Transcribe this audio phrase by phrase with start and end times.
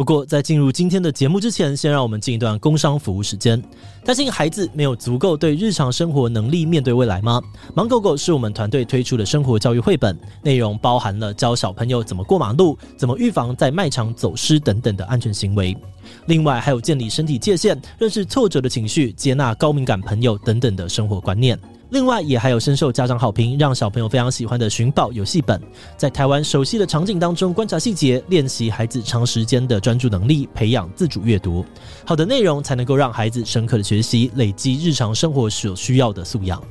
[0.00, 3.62] 不过，在进入今天的节目之前，先让我们进一段工商服务时间。
[4.02, 7.38] 担心孩子没有足够对日常生活能力面对未来吗？
[7.74, 15.76] 芒狗狗是我们团队推出的生活教育绘本，内容包含了教小朋友怎么过马路、怎么预防在卖场走失等等的安全行为。
[16.24, 21.60] 另外，还有建立身体界限、认识挫折的情绪、接纳高敏感朋友等等的生活观念。
[21.90, 25.60] 另外，也还有深受家长好评，让小朋友非常喜欢的寻宝游戏本，
[25.96, 31.64] 在台湾熟悉的场景当中观察细节，练习孩子长时间的专注能力，培养自主阅读。
[32.04, 36.62] 好的内容才能够让孩子深刻的学习，累积日常生活所需要的素养。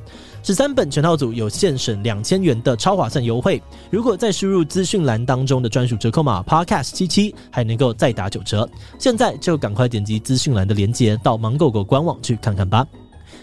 [0.42, 8.66] 十三本全套组有现省两千元的超划算优惠，如果再输入资讯栏当中的专属折扣码 Podcast 七七，还能够再打九折。
[8.98, 12.86] 现在就赶快点击资讯栏的链接，到芒狗狗官网去看看吧。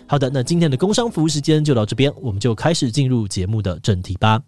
[0.09, 4.41] 好的，那今天的工商服务时间就到这边，我们就开始进入节目的正题吧。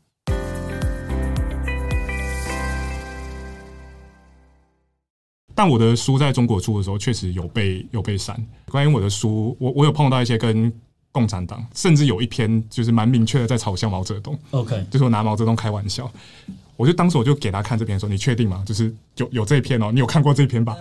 [5.53, 8.41] 但我的书在中国出的时候，确实有被有被删。
[8.69, 10.71] 关于我的书，我我有碰到一些跟
[11.11, 14.39] 共产党，甚至有一篇就是蛮明确的在嘲笑毛泽东。
[14.51, 16.09] OK，就是我拿毛泽东开玩笑。
[16.77, 18.63] 我就当时我就给他看这篇说：“你确定吗？
[18.65, 20.73] 就是有有这篇哦，你有看过这篇吧？”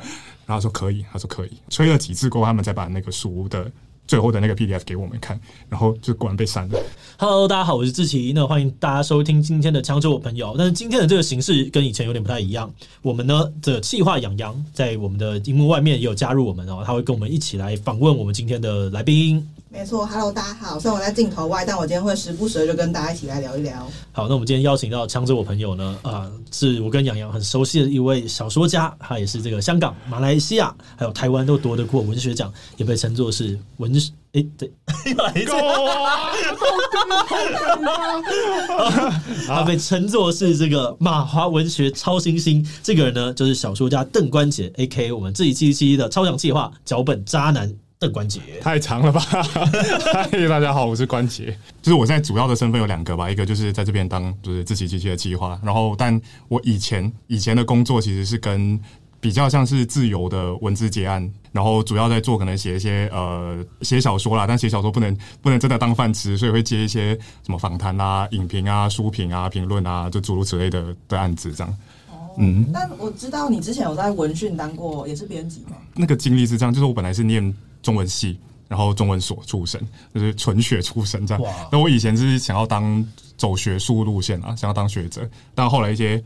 [0.47, 1.51] 然后他说可以，他说可以。
[1.69, 3.69] 催了几次过后，他们才把那个书的。
[4.09, 6.81] 最后的那个 PDF 给我们看，然后就果然被删了。
[7.19, 10.55] Hello，大家好，我是志奇，那欢迎大家收听今天的枪手我朋友。
[10.57, 12.73] 但是今天的这个形式跟以前有点不太一样。
[13.03, 19.47] 我们呢，这个企划洋洋在我们的荧幕外面也有加入我们哦，他会跟我们一起来访问我们今天的来宾。
[19.71, 20.79] 没错，Hello，大家好。
[20.79, 23.87] 虽然我在镜头外，但我今天会时不时就跟大家一起来聊一聊。
[24.13, 33.93] 好，那我们今天邀请到枪手我朋友呢，啊、呃，是我跟洋洋很熟悉的一位小说家，他也是这个香港、马来西亚还有台湾都夺得过文学奖，也被称作是文
[34.33, 34.73] 哎对，
[39.47, 42.67] 他被称作是这个马华文学超新星。
[42.83, 45.13] 这个人呢，就是小说家邓关杰，A.K.A.
[45.13, 47.71] 我们志祺七七的超强计划脚本渣男。
[48.01, 49.21] 邓关节太长了吧？
[50.15, 51.47] 嗨，大家好，我是关杰。
[51.83, 58.79] 就是我现在主要的身份有两个吧，一个就是在这边当就是志祺七七的计划，然后但我以前以前的工作其实是跟
[59.19, 71.75] 比较像是自由的文字结案，然后主要在做可能写一些呃写小说啦，但写小说不能不能真的当饭吃，所以会接一些什么访谈啊、影评啊、书评啊、评论啊，就诸如此类的的案子这样。
[72.39, 75.77] 嗯，但我知道你之前有在文讯当过，也是编辑吗？
[75.97, 77.53] 那个经历是这样，就是我本来是念。
[77.83, 79.81] 中文系，然后中文所出身，
[80.15, 81.55] 就是纯学出身这样。
[81.71, 83.07] 那我以前是想要当
[83.37, 86.23] 走学术路线啊，想要当学者，但后来一些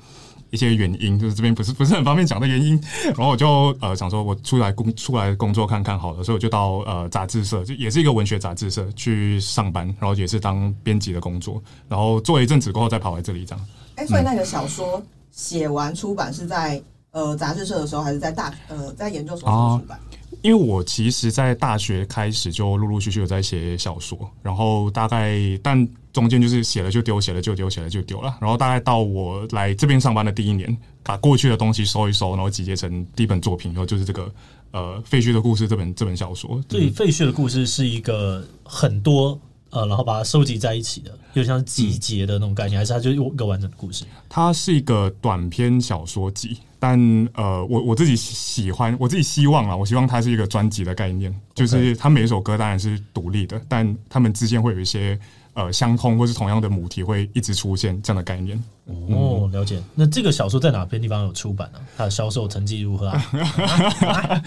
[0.51, 2.79] 一些原因，就是这边不是不是很方便讲的原因，
[3.17, 13.67] 然后我就呃想说，我出来工出来工作看看好了，所以我就到呃杂志社，就也是一个文学杂志社去上班，然后也是当编辑的工作，然后做了一阵子过后再跑来这里这样。
[13.97, 16.83] 哎、欸，所以那个小说写完出版是在
[17.13, 19.99] 呃杂志社的时候，还是在大呃在研究所出版？
[19.99, 20.01] 啊
[20.41, 28.37] 因为我其实，在大学开始就陆陆续续有在写小说，然后大概但中间就是写了就丢，写了就丢，写了就丢了。
[28.41, 34.33] 然后大概到我来这边上班的第一年，把过去的东西收一收，然后集结成第一本作品，然后就是这个
[34.73, 36.61] 呃废墟的故事这本这本小说。
[36.69, 39.39] 对，废墟的故事是一个很多
[39.71, 44.05] 呃，然后把它收集在一起的，就像集结的那种概念，还是它就一个完整的故事？
[44.29, 46.59] 它是一个短篇小说集。
[46.85, 46.99] 但
[47.35, 55.17] 呃，我我自己喜欢，我自己希望啊，我希望它是一个专辑的概念，就是它每一首歌当然是独立的，但它们之间会有一些
[55.55, 58.61] 呃相通或是同样的母题会一直出现这样的概念。
[59.09, 59.81] 哦，了解。
[59.95, 61.79] 那这个小说在哪边地方有出版呢？
[61.97, 63.31] 它的销售成绩如何啊？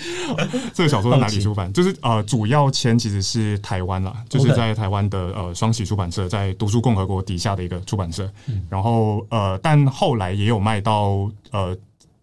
[0.75, 1.71] 这个小说在哪里出版？
[1.71, 8.29] 就是呃，主要签其实是台湾啦，就是在台湾的呃双喜出版社，在读书共和国底下的一个出版社。
[8.69, 11.73] 然后呃，但后来也有卖到呃。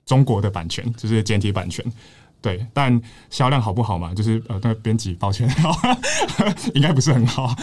[0.04, 1.84] 中国的版权就是简体版权，
[2.40, 4.12] 对，但销量好不好嘛？
[4.14, 5.48] 就是呃，那个编辑，抱歉，
[6.74, 7.54] 应该不是很好。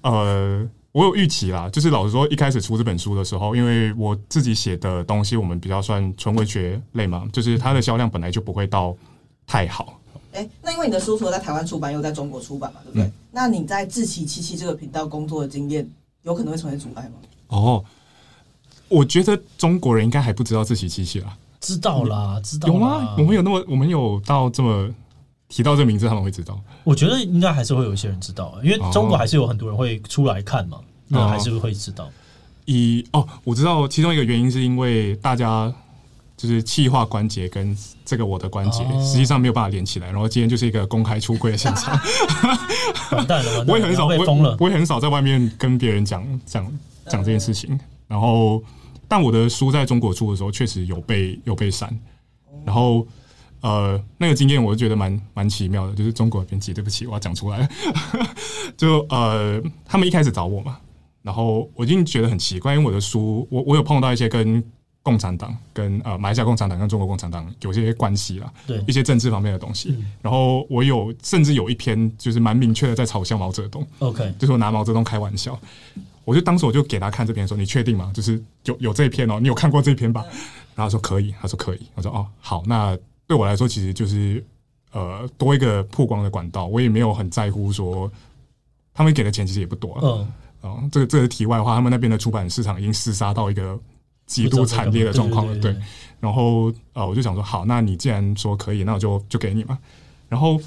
[0.00, 8.96] 呃，我有预期啦，就是老实说，一开始出这本书的时候，因为我自己写的东西，我们比较算纯文学类嘛，就是它的销量本来就不会到
[9.46, 10.00] 太好。
[10.32, 13.04] 哎、欸，那因为你的书除了在台湾出版，又在中国出版嘛，对不对？
[13.04, 15.86] 嗯、那你在志奇七七这个频道工作的经验，
[16.22, 17.12] 有可能会成为阻碍吗？
[17.48, 17.84] 哦，
[18.88, 21.36] 我觉得中国人应该还不知道志奇七七啦。
[21.62, 22.68] 知道啦，知道。
[22.68, 23.14] 有吗？
[23.16, 24.90] 我们有那么，我们有到这么
[25.48, 26.60] 提到这个名字，他们会知道。
[26.82, 32.10] 我觉得应该还是会有一些人知道，因为中国还是有很多人会出来看嘛，哦、那还是会知道。
[32.64, 35.72] 以哦，我知道其中一个原因是因为大家
[36.36, 41.96] 就是气化关节跟这个我的关节实际上没有办法连起来，然后今天就是一个公开出柜的现场。
[43.12, 46.66] 完蛋了，我也很少被封了，我也很少在外面跟别人讲讲
[47.06, 48.60] 讲这件事情，然后。
[49.12, 51.86] 但我的书在中国出的时候，确实有被有被删，
[52.64, 53.06] 然后
[53.60, 57.68] 呃，那个经验我就觉得蛮蛮奇妙的，就是中国编辑，对不起，我要讲出来，
[58.74, 60.78] 就呃，他们一开始找我嘛，
[61.20, 64.64] 然后我已经觉得很奇怪，因为我的书，我我有碰到一些跟
[65.02, 68.82] 共产党、跟呃马来西亚共产党、跟中国共产党有些关系啦，对。
[68.86, 75.60] 一些政治方面的东西，然后我有甚至有一篇就是蛮明确的在嘲笑毛泽东，OK，就是我拿毛泽东开玩笑，
[76.24, 78.10] 我就当时我就给他看这篇说，你确定吗？
[78.14, 80.22] 就是有有这一篇哦，你有看过这篇吧？
[80.74, 82.98] 然后他说可以，他说可以，我说哦好，那。
[83.24, 84.44] 对我来说，其实就是
[84.90, 88.10] 呃多一个曝光的管道，我也没有很在乎说
[88.92, 90.28] 他们给的钱其实也不多了。
[90.60, 93.78] 嗯，啊，这个这个题外话，他们那边的出版市场已经厮杀到一个
[94.26, 95.56] 极度惨烈的状况了。
[95.60, 95.74] 对，
[96.20, 99.78] 然后呃，我就想说，好，那你既然说可以，那我就就给你嘛。
[100.28, 100.60] 然后。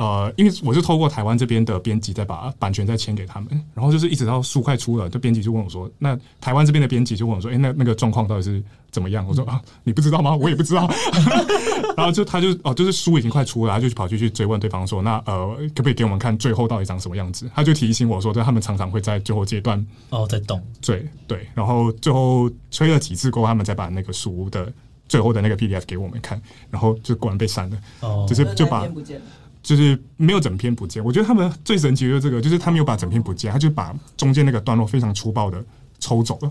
[0.00, 10.34] 呃，因为我是透过台湾这边的编辑再把版权再签给他们，然后就是一直到书快出了，就编辑就问我说：“那台湾这边的编辑就问我说，哎、欸，那那个状况到底是怎么样？”我说：“啊，你不知道吗？
[10.34, 10.90] 我也不知道。
[11.98, 24.72] ”然后就他就哦，就是书已经快出了，他就跑去去追问对方说：“那呃，可不可以给我们看最后到底长什么样子？”他就提醒我说：“他们常常会在最后阶段哦，在动，对对，然后最后催了几次过后，他们才把那个书的
[25.08, 28.88] 最后的那个 PDF 给我们看，然后就果然被删了，哦，就是就把。
[29.62, 35.62] 就是没有整篇不见，我觉得他们最神奇的就是这个，就是他没有把整篇不见，他就把中间那个段落非常粗暴的
[35.98, 36.50] 抽走了。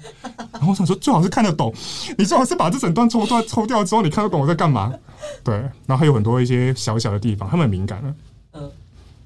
[0.52, 1.74] 然后我想说，最好是看得懂，
[2.18, 4.94] 你最好是把这整段抽断抽掉之后，你看得懂我在干嘛？
[5.44, 8.16] 对，然后还有很多一些小小的地方，他们很敏感了。
[8.54, 8.72] 嗯，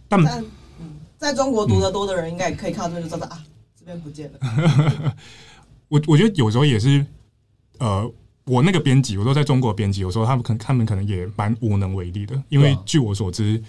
[0.08, 0.24] 但
[0.80, 3.44] 嗯，在中国读得多的人应该也可以看到这边就知道啊，
[3.78, 5.16] 这边不见了。
[5.90, 7.06] 我我觉得有时候也是，
[7.80, 8.12] 呃。
[8.46, 13.62] 我那个编辑，我说在中国编辑，有时候他们可能他们可能也蛮无能为力的，因为据我所知，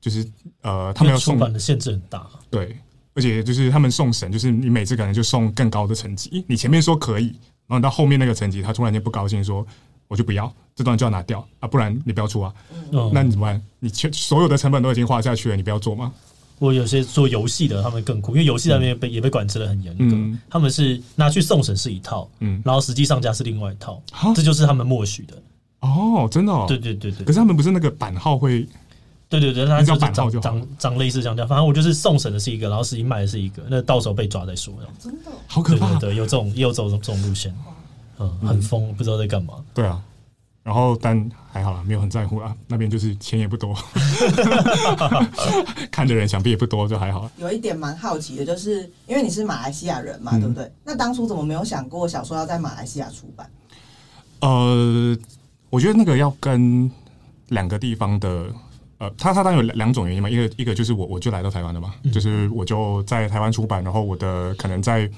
[0.00, 0.24] 就是
[0.62, 2.78] 呃，他们要送出版的限制很大，对，
[3.14, 7.26] 而且就是他们送审，就是你每次可能就送更高的成绩，你前面说可以，
[7.66, 9.66] 然后到后面那个成绩，他突然间不高兴，说
[10.06, 12.54] 我就不要这段就要拿掉啊，不然你不要出啊，
[12.92, 13.60] 嗯、那你怎么办？
[13.80, 16.12] 你全所有的成本都已经花下去了，你不要做吗？
[16.58, 20.04] 我有些做游戏的，他们更酷，因为游戏那边被也被管制的很严格。
[20.14, 24.00] 嗯、他们是拿去送审是一套，嗯，然后实际上架是另外一套，
[24.34, 25.34] 这就是他们默许的。
[25.80, 26.52] 哦，真的？
[26.52, 27.24] 哦，对对对对。
[27.26, 28.66] 可是他们不是那个版号会？
[29.28, 31.46] 对对对，他就是长长长类似这样讲。
[31.48, 34.72] 反正我就是送审的是一个，然后实际卖的是一个，那到时候被抓再说。
[34.98, 35.30] 真的？
[35.48, 35.92] 好可怕！
[35.98, 37.52] 对，有这种也有这种这种路线，
[38.18, 39.54] 嗯，很疯，不知道在干嘛。
[39.74, 40.00] 对啊。
[40.64, 42.56] 然后，但还好啦，没有很在乎啦。
[42.66, 43.76] 那边就是钱也不多，
[45.92, 47.30] 看的人想必也不多，就还好。
[47.36, 50.72] 有一点蛮好奇的，就是因为你是马来西亚人嘛，嗯、对不对？
[50.82, 53.48] 那当初怎么没有想过小说要在马来西亚出版？
[54.40, 55.16] 呃，
[55.68, 56.90] 我觉得那个要跟
[57.48, 58.46] 两个地方的，
[58.96, 60.30] 呃，他他当然有两种原因嘛。
[60.30, 65.10] 一个一个就是我我就来到台湾了嘛，嗯、就是我就在台湾出版，然后我的可能在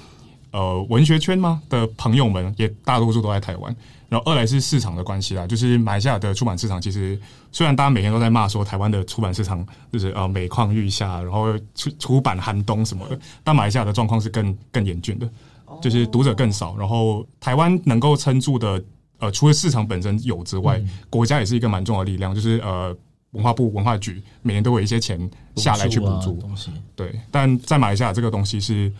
[0.50, 3.74] 呃文学圈吗的朋友们也大多数都在台湾。
[4.08, 7.18] 然后二来是市场的关系啦，就是马来西亚的出版市场，其实
[7.50, 15.28] 虽然大家每天都在骂说台湾的出版市场就是呃每况愈下，然后出出版寒冬什么的，但马来西亚的状况是更更严峻的，
[15.82, 18.80] 就是读者更少，然后台湾能够撑住的
[19.18, 22.96] 呃除了市场本身有之外，国家也是一个蛮重要的力量，就是呃
[23.32, 25.18] 文化部文化局每年都有一些钱
[25.56, 28.92] 下来去补助东西，对，但在马来西亚这个东西是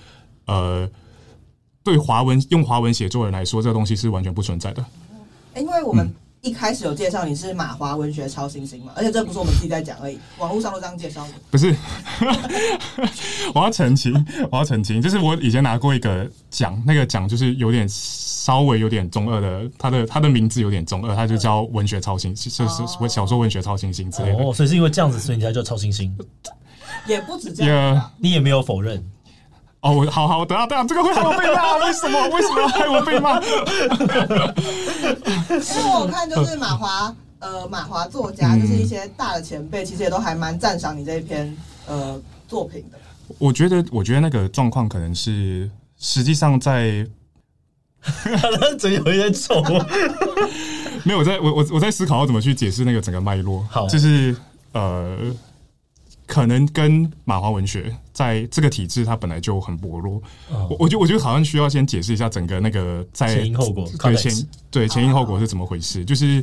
[0.47, 0.91] 呃。
[1.87, 4.85] 对华文用华文写作人来说，这个东西是完全不存在的。
[5.55, 11.35] 因为我们一开始有介绍你是马华文学超新星嘛，而且这不是我们自己在讲而已，网络上都这样介绍的。
[11.49, 11.73] 不是，
[13.55, 14.13] 我要澄清，
[14.51, 24.43] 我要澄清，就是我以前拿过一个奖，那个奖就是有点稍微有点中二的，他的他的名字有点中二，他就叫文学超新星，就是小说文学超新星之类的。
[24.43, 26.13] 哦，所以是因为这样子，所以你才叫超新星？
[27.07, 29.01] 也不止这样，你也没有否认。
[29.81, 31.77] 哦，我好好，等下等下，这个会害我被骂？
[31.77, 32.29] 为什么？
[32.31, 33.41] 为什么要害我被骂？
[35.55, 41.57] 因为我看就是马华，呃，马华作家，就是一些大的前辈，其实也都还蛮赞赏你这一篇
[41.87, 42.99] 呃作品的。
[43.39, 47.07] 我觉得，我觉得那个状况可能是实际上在，
[48.79, 49.63] 嘴有一点丑。
[51.05, 53.65] 没有，我在我我我在思考要怎么去解释那个整个脉络。
[53.71, 54.35] 好，就是
[54.73, 55.17] 呃。
[56.29, 60.17] 可能跟马华文学在这个体制，它本来就很薄弱。
[60.49, 66.03] 哦、我我觉得我觉得好像需要先解释一下整个那个在前因后果，对前对前因后果是怎么回事。
[66.03, 66.43] 就是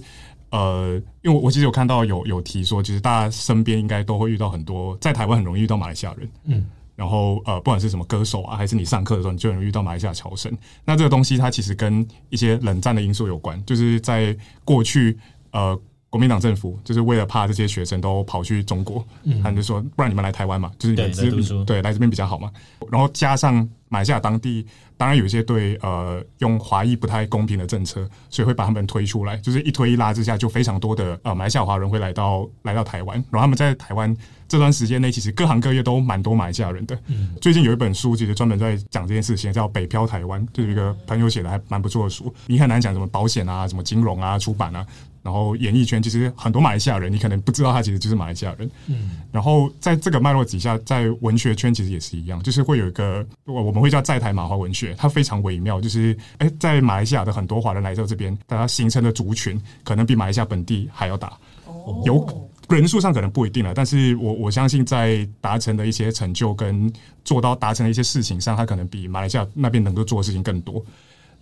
[0.51, 6.30] 呃，因为我我其实有看到有有提说，其实大家身边应该都会遇到很多，在台湾很容易遇到马来西亚人。
[6.44, 6.63] 嗯，
[6.96, 10.56] 然后呃，不管是什么歌手啊，还是你上课的时候，你就很容易遇到马来西亚侨生。
[10.86, 15.18] 那这个东西它其实跟一些冷战的因素有关，就是在过去
[15.50, 15.75] 呃。
[16.13, 22.51] 国民党政府就是为了怕这些学生都跑去中国，嗯，他们就说不然你们来台湾嘛，就是你们对来读书，对，来这边比较好嘛。
[22.91, 24.63] 然后加上马来西亚当地，
[24.96, 34.15] 当然有一些对呃用华裔不太公平的政策，所以会把他们推出来，就是一推一拉之下，就非常多的呃马来西亚华人会来到来到台湾，然后他们在台湾
[34.48, 36.96] 这段时间内，其实各行各业都蛮多马来西亚人的。
[37.08, 42.32] 嗯，最近有一本书其实专门在讲这件事情，叫《北漂台湾》，就是一个朋友写的还蛮不错的书。
[42.46, 44.86] 你很难讲什么保险啊，什么金融啊，出版啊。
[45.24, 48.70] 然后演艺圈其实很多马来西亚人，你可能不知道他其实就是马来西亚人。
[48.88, 61.32] 嗯，然后在这个脉络底下，在文学圈其实也是一样，就是会有一个我们会叫在台马华文学，它非常微妙，就是哎，在马来西亚的很多华人来到这边，大家形成的族群可能比马来西亚本地还要大。
[61.65, 66.92] 哦，有人数上可能不一定了，但是我我相信在达成的一些成就跟
[67.24, 70.84] 做到达成的一些事情上，他可能比马来西亚那边能够做的事情更多。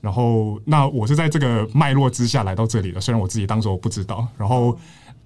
[0.01, 4.27] 然后，那我是在这个脉络之下来到这里的，虽然我自己当时我不知道。
[4.35, 4.75] 然后，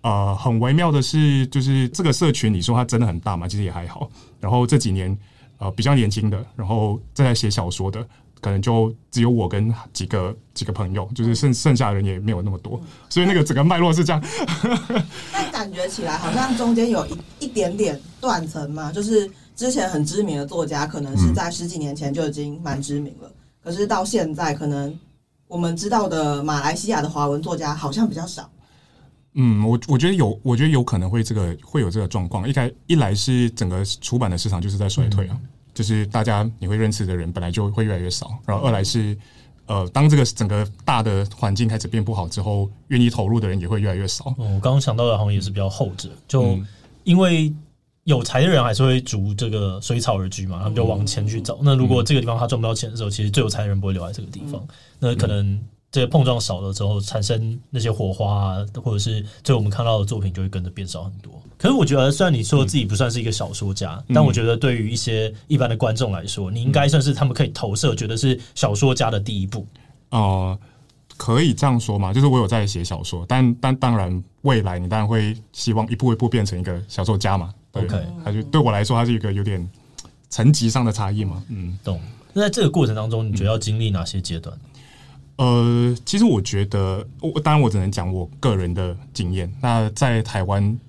[0.01, 3.47] 呃，很微妙的是，就是这个社群，你说它真的很大嘛？
[3.47, 4.09] 其实也还好。
[4.41, 5.17] 然后这几年，
[5.59, 8.05] 呃，比较年轻的，然后正在写小说的，
[8.41, 12.77] 可能就只有我跟几个几个朋友，就是剩剩下的人也没有那么多。
[13.07, 14.21] 所以那个整个脉络是这样。
[15.31, 23.31] 但感觉起来好像中间有一一点点断层嘛，就是之前很知名的作家，可能是在十几年前就已经蛮知名了。
[23.65, 24.95] 可是到现在，可能
[25.47, 28.47] 我们知道的马来西亚的华文作家好像比较少。
[29.33, 32.47] 嗯，我我觉得有，我觉得有可能会这个会有这个状况。
[32.47, 38.37] 一开一来是整个出版的市场就是在衰退啊，嗯、就是大家你会认识的人本来就会越来越少。
[38.45, 39.17] 然后二来是
[39.65, 44.25] 呃，当这个整个大的环境开始变不好之后，愿意投入的人也会越来越少。
[44.37, 46.59] 哦、我刚刚想到的好像也是比较后者，就
[47.03, 47.51] 因为。
[48.05, 51.59] 有才的人还是会逐这个水草而居嘛，他们就往前去走。
[51.61, 54.65] 那如果这个地方他赚不到钱的时候，其实最有才的人不会留在这个地方。
[54.99, 55.59] 那可能
[55.91, 61.31] 这些碰撞少了之后，产生那些火花啊，或者是最后我们看到的作品就会跟着变少很多。
[61.57, 69.65] 可是我觉得，虽然你说自己不算是一个小说家，但我觉得对于一些一般的观众来说，你应该算是他们可以投射，觉得是小说家的第一步。
[70.11, 70.59] 哦、呃，
[71.17, 72.13] 可以这样说嘛？
[72.13, 77.53] 就是我有在写小说，但但当然未来你当然会希望一步一步变成一个小说家嘛。
[77.73, 79.69] OK，还是对我来说，它是一个有点
[80.29, 81.43] 层级上的差异嘛。
[81.49, 81.99] 嗯，懂。
[82.33, 84.57] 那在这个过程当中，你觉得要经历哪些阶段？
[85.37, 89.53] 呃，其实我觉得，我当然我只能讲我个人的经验。
[89.61, 90.79] 那在台湾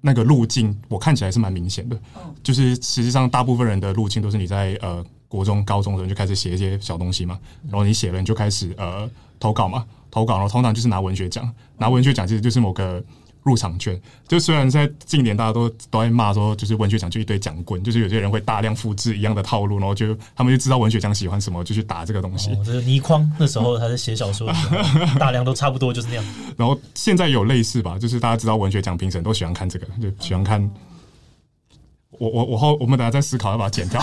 [0.00, 1.98] 那个路径，我看起来是蛮明显的。
[2.42, 9.10] 就是实际上，大部分人的路径都是你在呃国中、高中的时候就开始写一些小东西嘛，然后你写了，你就开始呃
[9.44, 13.02] 投稿嘛，投稿，然后通常就是拿文学奖，拿文学奖其实就是某个。
[13.44, 22.52] 入场券，就虽然在近年大家都都在骂说，就是文学奖就一堆奖棍，就是有些人会大量复制一样的套路，然后就他们就知道文学奖喜欢什么，就去打这个东西。
[22.52, 24.78] 哦，这个倪匡那时候他在写小说的时候，
[25.20, 26.24] 大量都差不多就是那样。
[26.56, 30.70] 然后现在有类似吧，就是大家知道文学奖评审都喜欢看这个，就喜欢看。
[32.18, 34.00] 我我我后我们等下再思考要把它剪掉，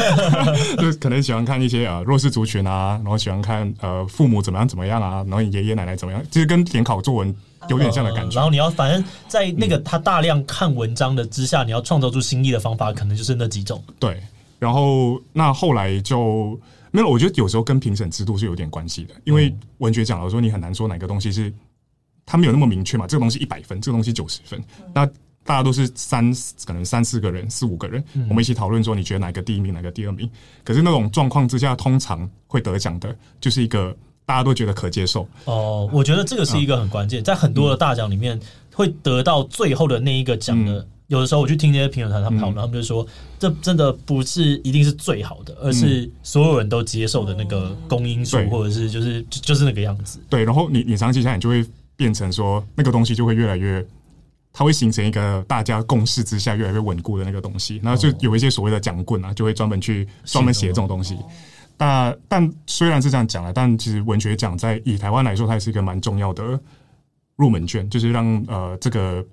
[0.78, 7.34] 就可能喜欢看一些呃弱势族群啊，然后喜欢看呃父母怎么样怎么样啊，然后你爷爷奶奶怎么样，其实跟联考作文。
[7.68, 13.80] 有点像的感觉，然后你要反正在那个他大量看文章的之下，你要创造出新意的方法，可能就是那几种。
[14.00, 14.20] 对，
[14.58, 16.58] 然后那后来就
[16.90, 17.08] 没有。
[17.08, 21.54] 我觉得有时候跟评审制度是有点关系的，因为文学奖，我说你很难说哪个东西是
[22.26, 23.06] 他没有那么明确嘛。
[23.06, 24.60] 这个东西一百分，这个东西九十分，
[24.92, 25.08] 那
[25.44, 26.32] 大家都是三
[26.64, 30.28] 可能三四个人、四五个人，我们一起讨论说你觉得哪个第一名，哪个第二名。
[30.64, 33.96] 可是那种状况之下，通常会得奖的就是一个。
[34.24, 38.38] 大家都觉得可接受哦，我觉得这个是一个很关键，在很多的大奖里面，
[38.72, 40.86] 会得到最后的那一个奖的。
[41.08, 43.04] 有的时候我去听那些评审团他们讨论，他们就说，
[43.36, 50.20] 这真的不是一定是最好的，而是所有人都接受的那个公因数，或者是就是就是那个样子。
[50.30, 53.84] 对，然后你你长期下来，你就会变成说，那个东西就会越来越，
[54.52, 57.80] 它会形成一个大家共识之下越来越稳固的那个东西。
[57.82, 61.16] 然后就有一些所谓的奖棍啊，就会专门去专门写这种东西。
[61.78, 66.60] 那但虽然是这样讲了，但其实文学奖在以台湾来说，它也是一个蛮重要的
[67.36, 69.24] 入门券，就是让呃这个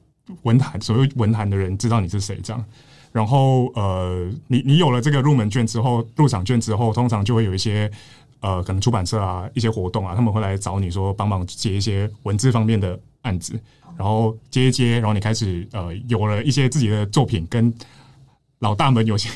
[0.43, 2.65] 文坛所谓文坛的人知道你是谁这样。
[3.11, 7.91] 然后呃，你你有了这个入门券之后，入场券之后，通常就会有一些
[8.39, 13.59] 呃可能出版社啊一些活动啊，他们会来找你说帮忙接一些文字方面的案子，
[13.99, 17.71] 然后接一接，然后你开始呃有了一些自己的作品跟。
[18.61, 19.29] 老大们有些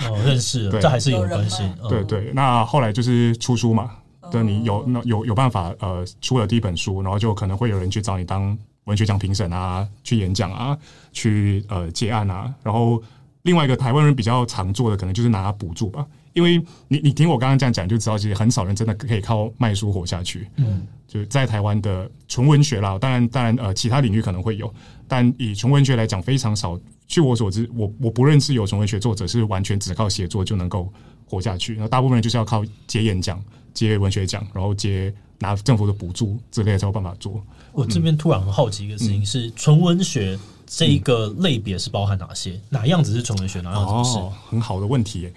[0.00, 1.62] 哦认识， 对这还是有关系。
[1.88, 3.92] 对对，那后来就是出书嘛，
[4.28, 10.76] 等你有那有有办法呃出了第一本书，然后就可能会有人去找你当文学奖评审啊，去演讲啊，
[11.12, 12.52] 去呃接案啊。
[12.64, 13.00] 然后
[13.42, 16.04] 另外一个台湾人比较常做的，可能就是拿补助吧。
[16.36, 20.46] 因为你你听我刚刚这样讲，就知道其实很少人真的可以靠卖书活下去。
[20.56, 24.72] 嗯，就在台湾的纯文学啦，当然当然呃，其他领域可能会有，
[25.08, 26.78] 但以纯文学来讲，非常少。
[27.08, 30.92] 据我所知，我我不认识有纯文学作者是完全只靠写作就能够
[31.24, 31.76] 活下去。
[31.78, 37.42] 那大部分人就是要靠接演讲、接文学奖，然后接拿政府的补助之类的才有办法做。
[37.72, 40.38] 我这边突然很好奇一个事情是，纯文学。
[40.66, 42.60] 这一个类别是包含哪些？
[42.70, 43.60] 哪样子是纯文学？
[43.60, 44.18] 哪样子不是？
[44.50, 45.30] 很好的问题。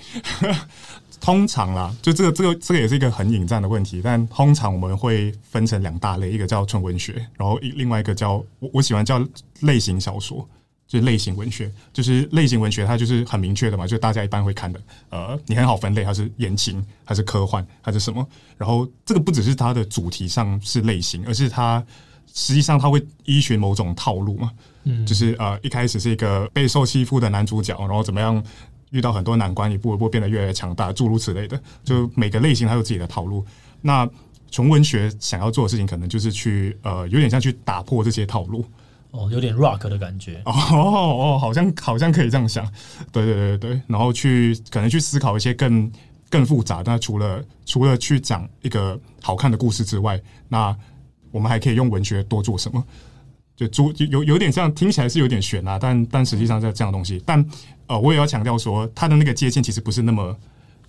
[1.22, 4.02] 通常啦，就这个这个这个也是一个很引战的问题。
[4.02, 9.22] 但通常我们会分成两大类，一个叫纯文学，然后另外一个叫我我喜欢叫
[9.60, 10.48] 类型小说，
[10.88, 11.70] 就是类型文学。
[11.92, 14.80] 就是类型文学，它就是很明确的嘛，就大家一般会看的。
[15.10, 18.26] 呃，你很好分类，它是言情还是科幻还是什么？
[18.58, 21.86] 然后这个不只是它的主题上是类型，而是它
[22.34, 24.52] 实际上它会依循某种套路嘛。
[24.90, 28.44] 嗯，就是呃，一开始是一个备受欺负的男主角，然后怎么样
[28.90, 31.62] 遇到很多难关，一步一步变得越来越强大，诸如此类的。
[31.84, 33.46] 就每个类型它有自己的套路。
[33.82, 34.10] 那
[34.50, 38.66] 纯文学想要做的事情，可能就是去呃，有点像去打破这些套路。
[39.12, 40.42] 哦，有点 rock 的感觉。
[40.46, 42.66] 哦哦，好像好像可以这样想。
[43.12, 45.92] 对对对对，然后去可能去思考一些更
[46.30, 46.84] 更复杂。
[46.86, 50.76] 那除了除了去讲一个好看的故事之外，那
[51.32, 52.84] 我们还可以用文学多做什么？
[53.60, 57.22] 就主有有点像，听起来是有点悬啊，但但实际上这这样的东西。
[57.26, 57.46] 但
[57.88, 60.34] 呃，我也要强调说，它的那个界限其实不是那么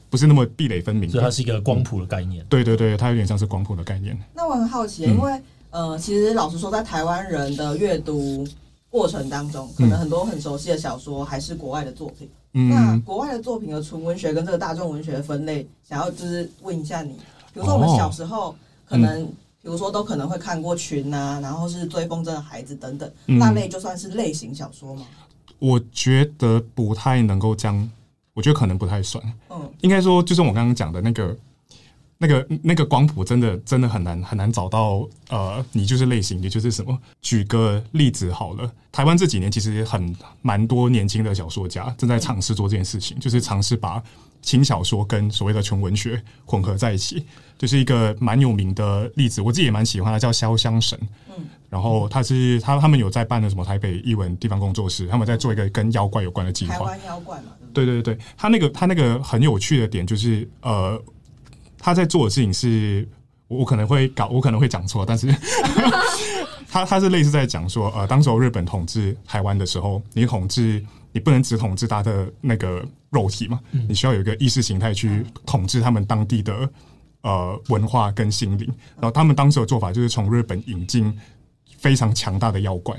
[0.09, 2.47] 不是那么壁垒分明，所以它是一个光谱的概念。
[2.49, 4.17] 对对对，它有点像是光谱的概念。
[4.33, 5.33] 那我很好奇，因为
[5.71, 8.47] 呃，其实老实说，在台湾人的阅读
[8.89, 12.31] 过程当中，可能很多很熟悉的小说还是国外的作品。
[12.53, 17.15] 嗯，那国外的作品的纯文学跟这个大众文学的分类，想要就是问一下你，
[17.53, 18.55] 比如说我们小时候
[18.87, 19.29] 可能。
[19.63, 25.07] 比如说，都可能会看过群啊，然后是追风筝的孩子等等，那类就算是类型小说吗？
[25.59, 27.89] 我觉得不太能够将，
[28.33, 29.23] 我觉得可能不太算。
[29.51, 31.37] 嗯，应该说，就是我刚刚讲的那个、
[32.17, 35.07] 那个、那个光谱，真的真的很难很难找到。
[35.29, 36.99] 呃，你就是类型，你就是什么？
[37.21, 44.03] 举个例子好了，台湾这几年其实也很蛮多年轻的小说家正在尝试做这件事情，就是尝试把
[44.43, 47.25] 轻小说跟所谓的纯文学混合在一起。
[47.59, 50.99] 就是一个蛮有名的例子，我自己也蛮喜欢的，叫潇湘神。
[51.29, 56.75] 嗯，然后他是他他们有在办的什么台北译文地方工作室，他们在做一个跟妖怪有关的计划。
[56.77, 60.99] 台湾妖怪嘛，对对对对，他那个他那个很有趣的点就是，呃，
[61.79, 63.07] 他在做的事情是，
[63.47, 65.27] 我可能会搞，我可能会讲错，但是
[66.67, 76.69] 他他是类似在讲说，呃，当时候日本统治台湾的时候，你统治你不能只统治他的那个肉体嘛，你需要有一个意识形态去统治他们当地的。
[77.23, 81.15] 呃，文化跟心灵，然后他们当时的做法就是从日本引进
[81.77, 82.97] 非常强大的妖怪，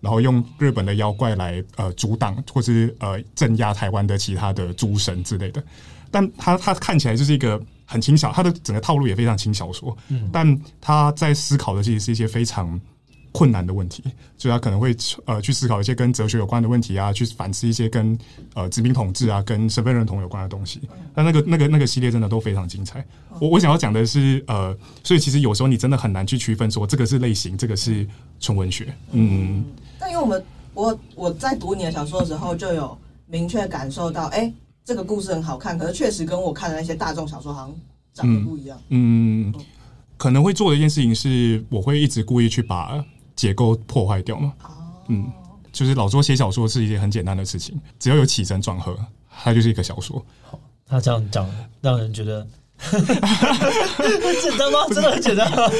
[0.00, 5.60] 然后用日本的妖怪来呃阻挡或是呃镇压台湾的其他的诸神之类的。
[6.08, 12.80] 但他他看起来就是一个很轻小，他的整个套路也非常轻小说，嗯，但他在思考的其实是一些非常。
[13.32, 14.02] 困难的问题，
[14.36, 18.18] 所以他可能会呃去思考一些跟哲学有关的问题啊，去反思一些跟
[18.54, 20.80] 呃殖民统治啊、跟身份认同有关的东西。
[21.14, 23.04] 但那个那个那个系列真的都非常精彩。
[23.40, 28.06] 我我想要讲的是呃，所以其实有时候你真的很难去区分说这个是类型，这个是
[28.40, 28.92] 纯文学。
[29.12, 29.64] 嗯，
[29.98, 37.74] 但因为我们我我在读你的小说的时候，就有明确感受到，哎、欸，这个故事很好看，可是确实跟我看的那些大众小说好像
[38.14, 38.80] 长得不一样。
[38.88, 39.54] 嗯，嗯，
[40.16, 43.04] 可能会做的一件事情是，我会一直故意去把。
[43.38, 44.52] 结构破坏掉嘛？
[45.06, 45.30] 嗯，
[45.72, 48.98] 就是老说写小说是一件很简单的事情，只要有起承转合，
[49.30, 50.20] 它就是一个小说。
[50.42, 51.48] 好，他这样讲
[51.80, 52.44] 让人觉得
[52.90, 54.88] 简单吗？
[54.88, 55.70] 真的很简单吗？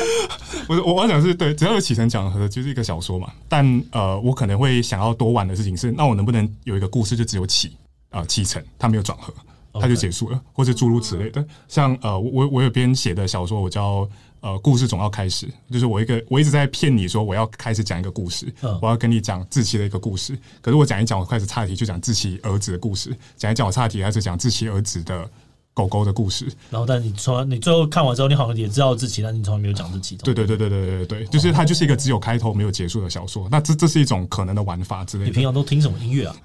[0.69, 3.33] 我我我想是对，只要有起承转合，就是一个小说嘛。
[3.49, 7.77] 但呃，我可能会想要多玩的事情是，那我能不能有一个故事就只有起
[8.11, 9.35] 啊、呃、起承，它没有转合，
[9.81, 10.43] 它就结束了，Okay.
[10.53, 11.45] 或者诸如此类的。
[11.67, 14.09] 像呃，我我有编写的小说，我叫。
[14.41, 20.39] 呃，故事总要开始，就是我一个我一直在骗你说我要开始讲一个故事，嗯、我要跟你讲志祺的一个故事。
[20.61, 25.29] 可是我讲一讲，我开始岔题，就讲志祺儿子的故事；讲一讲，我岔题，开始讲志祺儿子的
[25.75, 26.47] 狗狗的故事。
[26.71, 30.17] 然后，但你从你最后看完之后，你好像也知道志祺，但你从来没有讲志祺。
[30.19, 33.49] 对对对对对对对，就是它就是一个只有开头没有结束的小说。
[33.51, 35.31] 那这这是一种可能的玩法之类的。
[35.31, 36.37] 你平常都听什么音乐啊？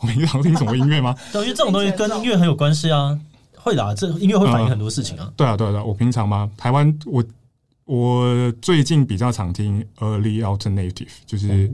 [0.00, 1.14] 我平常听什么音乐吗？
[1.32, 3.18] 对，因为这种东西跟音乐很有关系啊。
[3.64, 5.24] 会的，这音乐会反映很多事情啊。
[5.24, 5.82] 呃、对啊，对啊，对啊。
[5.82, 6.48] 我平常嘛？
[6.56, 7.24] 台湾我。
[7.86, 11.70] 我最近比较常听 Early Alternative，就是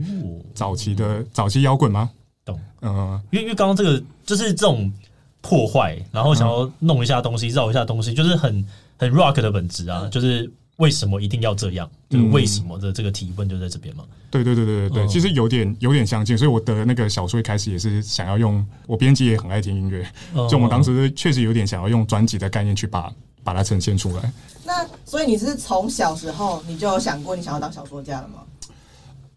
[0.53, 2.09] 早期的、哦、早期摇滚吗？
[2.43, 4.91] 懂，嗯，因为因为刚刚这个就是这种
[5.39, 8.65] 破坏，然后想要弄一下东西，绕、嗯、一下东西，就是很
[8.97, 11.87] 很 rock 的本质啊，就是为什么一定要这样？
[12.09, 14.03] 就是为什么的这个提问就在这边嘛。
[14.31, 20.03] 对对对对对对，其实有点有点相近，所以我的那个小说一开始也是想要用，我编辑也很爱听音乐，
[20.49, 23.13] 就我们当时确实有点想要用专辑的概念去把
[23.43, 24.33] 把它呈现出来。
[24.65, 28.43] 那所以你是从小时候你就有想过你想要当小说家了吗？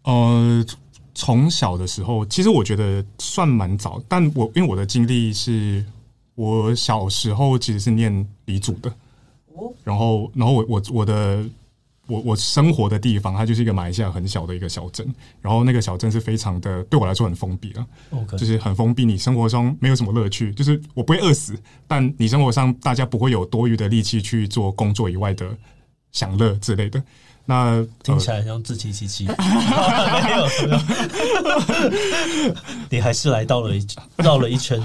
[0.03, 0.65] 呃，
[1.13, 5.83] 从小的时候，其实我觉得算蛮早，但我因为我的经历是，
[6.35, 8.91] 我小时候其实是念理组的，
[9.57, 11.43] 哦，然后然后我我我的。
[12.07, 18.37] 我我生活的地方，它就是一个马来西亚很小的一个小镇，然后那个小镇是非常的对我来说很封闭啊，Okay.
[18.37, 25.49] 就是很封闭，你生活中没有什么乐趣，就是我不会饿死，但你生活上大家不会有多余的力气去做工作以外的
[26.11, 27.01] 享乐之类的。
[27.47, 30.47] 那听起来像自欺欺欺， 没有，
[32.91, 33.83] 你还是来到了一
[34.17, 34.79] 绕了一圈。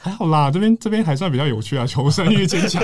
[0.00, 2.82] 还好啦，这边这边还算比较有趣啊， 求生欲坚强。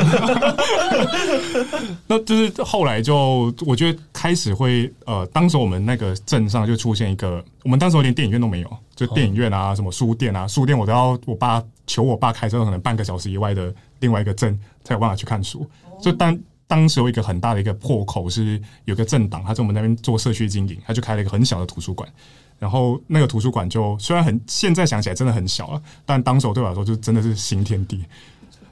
[2.07, 15.65] 那就是后来就我觉得开始会呃，当时我们那个镇上就出现一个，我们当时连电影院都没有，就电影院啊，什么书店啊，书店我都要我爸求我爸开车，可能半个小时以外的另外一个镇才有办法去看书。
[16.03, 22.09] 就当当时有一个很大的一个破口，是有个政党，他在我们那边做社区经营，他就开了一个很小的图书馆。
[22.59, 28.05] 然后那个图书馆就虽然很，现在想起来真的很小了，但当时对我来说就真的是新天地，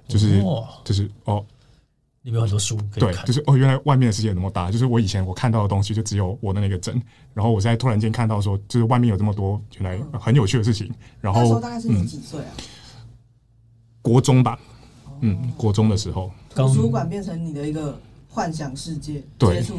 [0.09, 1.45] 就是、哦、就是哦，
[2.23, 7.01] 里面有很多书可以看，对，就是哦，原来外面的世界有那么大，就是我以前我看到的东西就只有我的那个镇，
[7.35, 10.91] 然后我现在突然间看到说，就是外面有这么多原来很有趣的事情。
[11.21, 12.53] 然后那时候大概是你几岁啊？
[12.57, 12.65] 嗯、
[14.01, 14.59] 国中吧，
[15.21, 19.57] 嗯，国中的时候，图书馆变成你的一个幻想世界，对。
[19.57, 19.79] 接触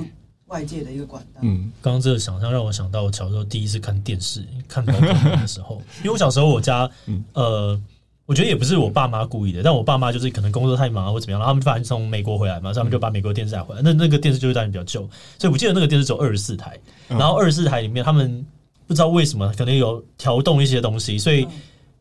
[0.53, 1.39] 外界的一个管道。
[1.41, 6.87] 嗯，刚刚这个想象让我想到我小时候第一次看电视，看宝可梦的时候， 因为我小时候我家，
[7.33, 7.81] 呃，
[8.27, 13.81] 我觉得也不是我爸妈故意的，但我爸妈就是可能工作太忙或怎么样，然后他们反正从美国回来嘛，所以他们就把美国电视带回来。
[13.83, 15.01] 那那个电视就是当然比较旧，
[15.39, 18.45] 所以我记得那个电视只有二十四台，然后二十四台里面他们
[18.85, 21.47] 不知道为什么可能有调动一些东西，所以。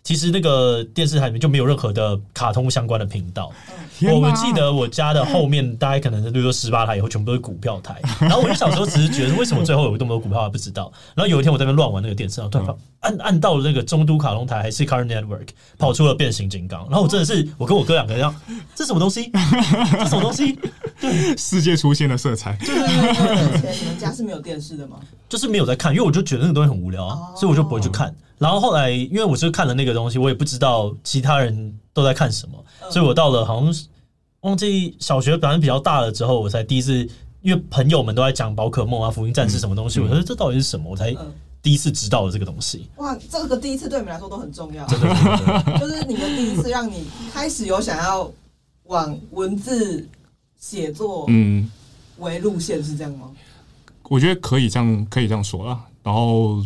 [0.05, 3.53] 其实那个电视台里面就没有任何的卡通相关的频道。
[4.11, 8.01] 我们记得我家的后面 大概可能是，比如说十八台以后全部都是股票台。
[8.21, 10.93] 然后我就小时候只是觉得为什么最后有这么多股票还不知道。
[11.15, 16.83] 然后有一天我在那边乱玩那个电视，然后突然 按按到了那个中都卡通台还是 Cartoon Network，跑出了变形金刚。
[16.83, 18.33] 然后我真的是我跟我哥两个人，
[18.75, 19.31] 这什么东西？
[19.93, 20.59] 这什么东西？
[21.01, 22.57] 对，世界出现了色彩。
[22.61, 23.77] 对对对对。
[23.81, 24.99] 你们家是没有电视的吗？
[25.29, 28.15] 就是没有在看，因为我就觉得那个东西很无聊啊，所以我就不会去看。
[28.43, 32.59] 然后后来，因为我是看了那个东西，我也不知道其他人都在看什么，
[32.91, 33.73] 所以我到了好像
[34.41, 37.09] 忘记小学，反正比较大了之后，我才第一次，
[37.41, 41.17] 因为朋友们都在讲宝可梦啊、福音战士什么东西，我说这到底是什么，我才
[41.63, 42.89] 第一次知道了这个东西。
[42.97, 44.85] 哇，这个第一次对你们来说都很重要，
[45.79, 48.29] 就是你们第一次让你开始有想要
[48.87, 50.05] 往文字
[50.59, 51.71] 写作嗯
[52.19, 53.31] 为路线，是这样吗？
[54.09, 55.81] 我觉得可以这样，可以这样说啦。
[56.03, 56.61] 然后。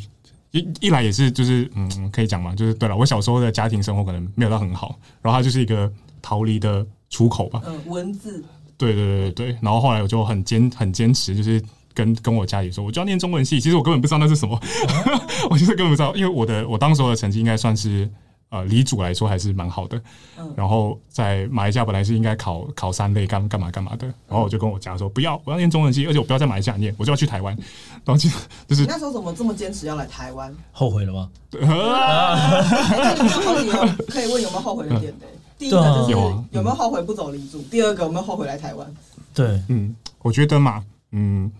[0.56, 5.90] 一一来也是就是嗯，可以讲嘛，就是对了，我小时候的家庭生活可能没有到很好，然后它就是一个
[6.22, 7.62] 逃离的出口吧。
[7.66, 8.44] 嗯，文字。
[8.78, 11.62] 对对对对，然后后来我就很坚很坚持，就是
[11.94, 13.60] 跟跟我家里说，我就要念中文系。
[13.60, 14.60] 其实我根本不知道那是什么，
[15.50, 18.10] 我就是根本不知道，因为我的我当时的成绩应该算是。
[18.48, 20.00] 呃，理组来说还是蛮好的，
[20.38, 27.56] 嗯，然后在马来西亚本来是应该考考三类干干嘛干嘛的，然后我就跟我家说不要，我要念中文系，而且我不要在马来西亚念，我就要去台湾。
[28.04, 28.30] 然后就
[28.68, 30.54] 就是你那时候怎么这么坚持要来台湾？
[30.70, 31.28] 后悔了吗？
[31.60, 32.62] 啊、
[34.08, 35.26] 可以问有没有后悔的点的？
[35.58, 37.60] 第一个就是有没有后悔不走理组？
[37.70, 38.86] 第二个有没有后悔来台湾？
[39.34, 41.50] 对，嗯，我觉得嘛，嗯，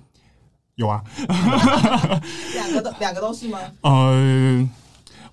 [0.77, 1.03] 有啊，
[2.55, 3.59] 两个都两个都是吗？
[3.81, 4.69] 呃。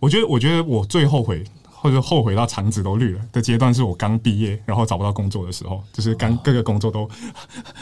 [0.03, 7.09] 我觉得，我觉得我最后悔或者后悔到肠子都绿了的阶段，是我刚毕业然后找不到工作的时候，就是刚各个工作都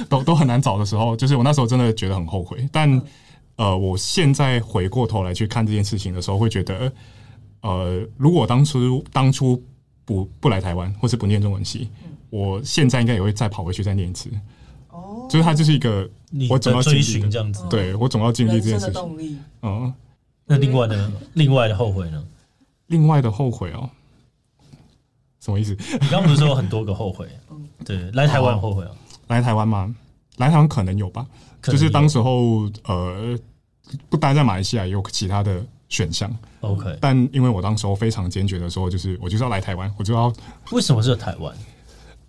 [0.08, 2.70] 都都很难找的时候，就是我那时候真的觉得很后悔。
[2.72, 3.02] 但
[3.56, 6.94] 呃，我现在回过头来去看这件事情的时候，会觉得，
[7.62, 9.60] 呃，如果当初当初
[10.06, 11.90] 不不来台湾，或是不念中文系，
[12.30, 14.30] 我现在应该也会再跑回去再念一次。
[14.90, 16.08] 哦，就是它就是一个
[16.52, 19.40] 我总要追寻这样子，对我总要经历这件事情。
[19.64, 19.92] 嗯。
[20.46, 21.12] 那另外呢？
[21.34, 22.24] 另外的后悔呢？
[22.88, 23.90] 另外的后悔哦，
[25.40, 25.76] 什么意思？
[25.94, 27.28] 你刚刚不是说有很多个后悔？
[27.86, 28.92] 对，来台湾后悔啊？
[29.28, 29.96] 来台湾吗？
[30.38, 31.26] 来台湾可能有吧，
[31.62, 33.38] 就是当时候呃，
[34.10, 36.34] 不待在马来西亚，也有其他的选项。
[36.62, 40.34] OK，但因为我当时候非常坚决的说，就是我就是要来台湾，我就要。
[40.72, 41.56] 为什么是台湾？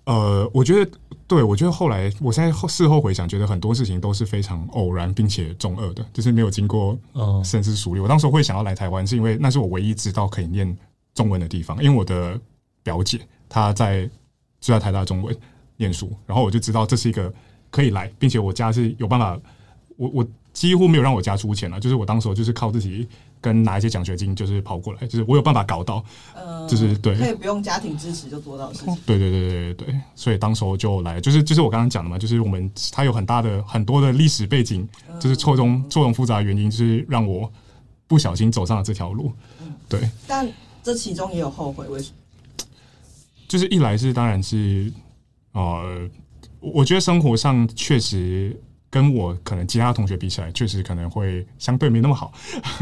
[0.05, 0.91] 呃，我觉得，
[1.27, 6.99] 对，我觉得后来，我现在后事后回想，觉得很多事情都是非常偶然并且中二的，就是没有经过
[7.43, 8.01] 深思熟虑。
[8.01, 10.77] 我当时会想要来台湾，是因为那是我唯一知道可以念
[11.15, 12.39] 中文的地方，因为我的
[12.83, 14.09] 表姐她在
[14.61, 15.35] 就在台大中文
[15.77, 17.33] 念书，然后我就知道这是一个
[17.71, 19.39] 可以来，并且我家是有办法，
[19.97, 23.09] 我我几乎没有让我家出钱了，就是我当时就是靠自己
[23.43, 26.03] 跟拿一些奖学金，就是跑过来，就是我有办法搞到，
[26.35, 28.97] 呃，就是对，可以不用家庭支持就做到事情。
[29.05, 34.89] 对对对对对对，所以当时候就来，就是就是我刚刚讲的嘛，就是我们它有很大的很多的历史背景，
[35.21, 37.53] 就是错综错综复杂的原因，就是让我
[38.07, 39.33] 不小心走上了这条路。
[39.89, 40.49] 对，但
[40.83, 42.17] 这其中也有后悔，为什么？
[43.49, 44.91] 就是一来是当然是，
[45.53, 46.09] 呃，
[46.61, 48.59] 我觉得生活上确实
[48.93, 52.31] 跟我可能其他同学比起来，确实可能会相对没那么好。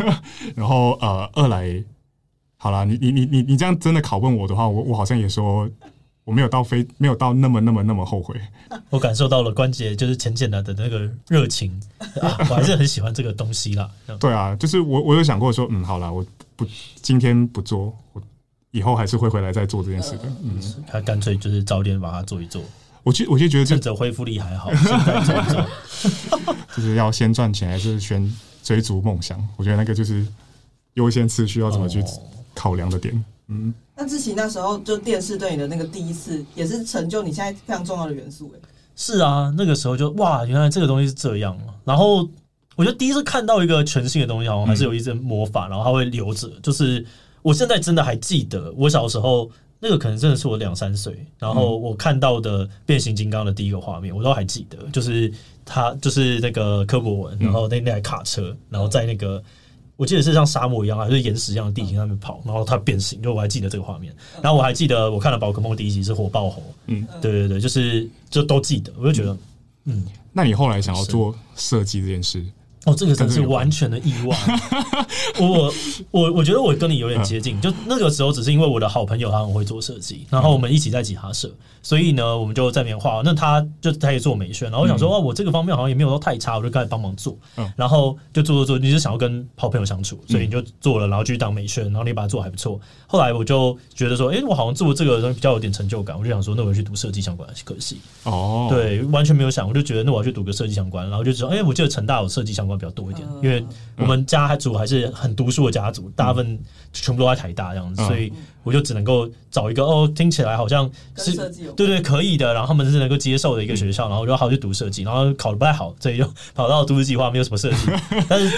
[0.56, 1.82] 然后呃，二来，
[2.56, 5.70] 好了，你你你你你这样真的拷问我的话，我我好像也说
[6.24, 8.34] 我没有到非没有到那么那么那么后悔。
[8.90, 11.80] 我感受到了关节就是浅浅的的那个热情，
[12.20, 13.88] 我还是很喜欢这个东西啦。
[14.18, 16.66] 对啊，就是我我有想过说，嗯，好了，我不
[17.00, 18.20] 今天不做我。
[18.72, 22.62] 以后还是会回来再做这件事的，嗯，他干脆就是早点把它做一做。
[23.02, 24.70] 我其实我就觉得趁着恢复力还好，
[26.76, 29.42] 就是要先赚钱还是先追逐梦想？
[29.56, 30.26] 我觉得那个就是
[30.94, 32.02] 优先次序要怎么去
[32.54, 33.24] 考量的点。
[33.48, 38.52] 嗯，那志奇那时候就电视对你的那个第一次，也是成就你现在非常重要的元素。
[38.54, 38.58] 哎，
[38.94, 41.58] 是啊，那个时候就哇，原来这个东西是这样。
[41.84, 42.28] 然后
[42.76, 47.04] 我觉得第一次看到一个全新的东西，好像还是有一阵魔法，然后它会留着，就是。
[47.42, 49.50] 我现在真的还记得，我小时候
[49.82, 55.32] 那个可能真的是我两三岁，然后我看到的变形金刚的第一个画面，我都还记得，就是
[55.64, 59.42] 他就是那个柯博文，然后那那台卡车，然后在那个
[59.96, 64.14] 我记得是像沙漠一样，还是岩石一样的地形上面跑，然后它变形，就我还记得这个画面。
[64.42, 69.36] 然后我还记得我看了宝可梦第一集是火爆猴，嗯，对对对，就是就都记得，我就觉得，
[69.86, 72.44] 嗯，那你后来想要做设计这件事？
[72.86, 74.36] 哦，这个真是完全的意外。
[75.38, 75.72] 我
[76.10, 81.50] 我我觉得我跟你有点接近，就那个时候只是因为我的好朋友他很会做设计，然后我们一起在吉他社，
[81.82, 83.20] 所以呢，我们就在那边画。
[83.22, 87.36] 那他就他也做美宣，然后我想说，哦，我这个方面好像也没有说太差，我就开始帮忙做。
[87.76, 92.80] 然后就做做做，你是想要跟好朋友相处，所以你就做了，然后继续当美宣，然后你把它做还不错。
[93.06, 97.98] 后来我就觉得说，哎，我好像做这个东西比较有点成就感，我就想说，那我要去读设计相关的科系。
[98.24, 103.64] 哦，对，完全没有想，我就觉得那我要去读个设计相关，然后就知道，哎，我记得成大有设计相关比较多一点，因为
[103.96, 106.58] 我们家族还是很读书的家族，大部分
[106.92, 111.36] 全部都在台大这样子，所以我就只能够找一个哦，听起来好像是
[111.76, 117.90] 对对可以的，然后他们是能够接受的一个学校，然后我就好去读设计，然后考的不太好，所以就跑到都市计划，没有什么设计，
[118.28, 118.52] 但是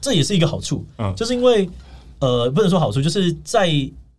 [0.00, 0.84] 这也是一个好处，
[1.16, 1.68] 就是因为
[2.18, 3.68] 呃，不能说好处，就是在。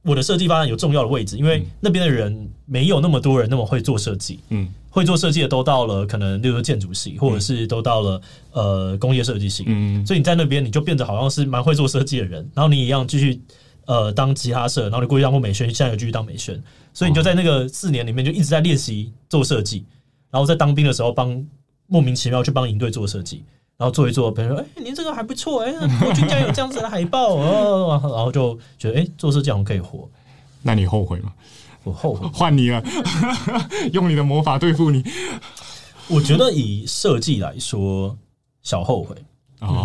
[0.08, 8.22] 我的设计方案有重要的位置，因为那边的人没有那么多人那么会做设计，嗯，会做设计的都到了可能，例如说建筑系，或者是都到了
[8.54, 13.42] 呃工业设计系，嗯，所以你在那边你就变得好像是蛮会做设计的人，然后你一样继续
[13.86, 16.58] 呃当吉他社，然后你过去当过美宣，现在又继续当美宣，
[16.94, 19.84] 所以你就在那个四年里面就一直在练习做设计，
[20.32, 21.46] 然后在当兵的时候帮
[21.88, 23.44] 莫名其妙去帮营队做设计。
[23.78, 30.10] 然后做一做，朋友说：“哎、欸，您这个还不错，哎、欸，国军家有这样子的海报 哦。”然后就觉得：“哎、欸，做设计好像可以活。”
[30.64, 31.32] 那你后悔吗？
[31.84, 32.84] 我后悔，换你了，
[33.94, 35.04] 用你的魔法对付你。
[36.08, 38.18] 我觉得以设计来说，
[38.64, 39.16] 小后悔，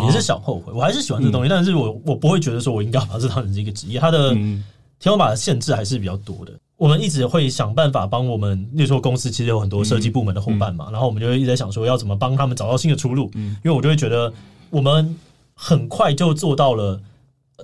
[0.07, 0.73] 也是小后悔。
[0.73, 4.01] 我还是喜欢这东西，但是我我不会觉得说我应该把这当成一个职业。
[4.01, 6.53] 它的天花板的限制还是比较多的。
[6.83, 13.31] 我们一直会想办法帮我们，例如说公司其实有很多设计部门的伙伴嘛，然后我们就会一直在想说要怎么帮他们找到新的出路。
[13.35, 14.33] 因为我就会觉得
[14.69, 15.17] 我们
[15.55, 17.01] 很快就做到了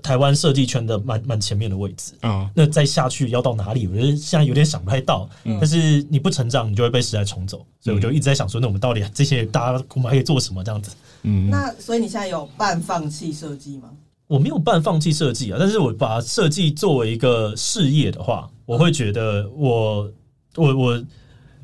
[0.05, 2.49] 台湾设计圈的蛮蛮前面的位置啊。
[2.55, 3.89] 那再下去要到哪里？
[3.89, 5.29] 我觉得现在有点想不太到。
[5.43, 7.67] 但是你不成长，你就会被时代冲走。
[7.81, 10.63] 所以我就一直在想说，那我们到底这些大家我们还可以做什么？
[10.63, 10.95] 这样子。
[11.25, 13.91] 嗯，那所以你现在有半放弃设计吗？
[14.29, 20.13] 我没有半放弃设计啊，但是我把设计作为一个事业的话，我会觉得我
[20.55, 21.05] 我我，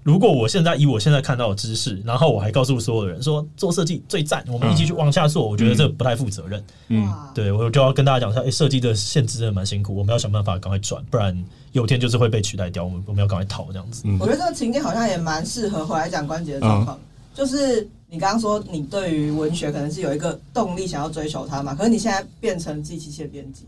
[0.02, 6.64] 如果我现在以我现在看到的知识，然后我还告诉所有的人说做设计最赞，我们一起去往下做，我觉得这不太负责任。
[6.88, 11.36] 嗯，对，我就要跟大家讲一下，诶，设计的限制真的蛮辛苦，我们要想办法赶快转，不然
[11.72, 12.82] 有天就是会被取代掉。
[12.82, 14.04] 我们我们要赶快逃这样子。
[14.18, 16.98] 我觉得这个情境好像也蛮适合回来讲关节的状况，
[17.34, 17.86] 就是。
[18.06, 21.74] 你刚刚说你对于文学可能是有一个动力想要追求它嘛？
[21.74, 23.64] 可是你现在变成记器械编辑，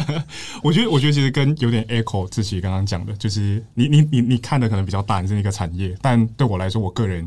[0.62, 7.26] 我觉得我觉得其实跟有点 echo 自己刚刚讲的，就是你你你你看的可能比较大，是一个产业，但对我来说，我个人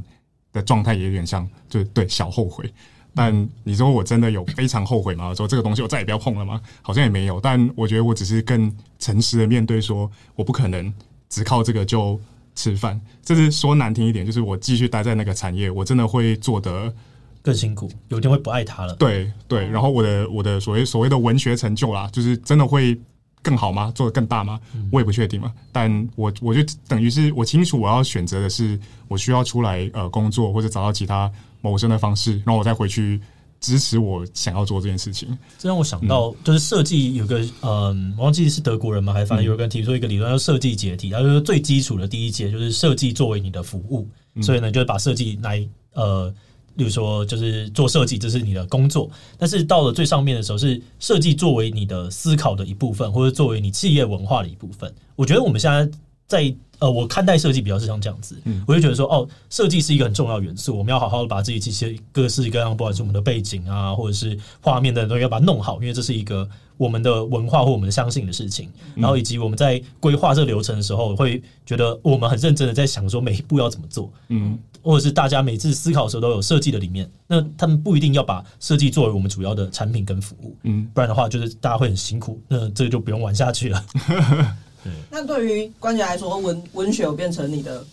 [0.53, 2.71] 的状态也有点像，就是对小后悔。
[3.15, 5.33] 但你说我真的有非常后悔吗？
[5.33, 6.61] 说这个东西我再也不要碰了吗？
[6.83, 7.41] 好像也没有。
[7.41, 10.93] 但我觉得我只是更诚实的面对，说我不可能
[11.27, 12.21] 只靠这个就。
[12.55, 16.93] 吃饭，这是说难听一点，就是我继续待在那个产业，我真的会做得
[17.41, 18.95] 更辛苦，有一天会不爱他了。
[18.95, 22.99] 对对，然后我的我的所谓所谓的文学成就啦，就是真的会
[23.41, 23.91] 更好吗？
[23.95, 24.59] 做得更大吗？
[24.91, 25.51] 我也不确定嘛。
[25.71, 33.19] 但我我就等于是我清楚我要选择的是，我需要出来呃工作或者找到其他谋生的方式，然后我再回去
[33.61, 35.29] 支持我想要做这件事情。
[35.57, 39.13] 这让我想到，嗯、就是设计有个嗯，我忘记是德国人吗？
[39.13, 41.09] 还是反正有个人提出一个理论，叫设计解体。
[41.11, 46.33] 他说最基础的第一阶就是设计作为你的服务，嗯、所以呢，就是把设计来呃。
[46.75, 49.11] 例如说，就是做设计，这是你的工作。
[49.37, 54.91] 但是到了最上面的时候，是设计作为你的思考的一部分，或者作为你企业文化的一部分。
[55.17, 55.97] 我觉得我们现在
[56.27, 68.67] 在呃，我看待设计比较是像这样子，嗯，我就觉得说，哦，设计是一个很重要元素，我们要好好的把自己这些各式各样，不管是我们的背景啊，或者是画面的东西，要把它弄好，因为这是一个我们的文化或我们相信的事情。
[68.95, 74.59] 然后以及我们在规划这个流程的时候，会觉得我们很认真的在想说每一步要怎么做，嗯。
[74.83, 83.85] 或者是大家每次思考的时候都有设计的里面，那他们不一定要把设计作为我们主要的产品跟服务，嗯，不然的话就是大家会很辛苦，那这个就不用玩下去了。
[84.83, 87.85] 对，那对于关杰来说，文文学有变成你的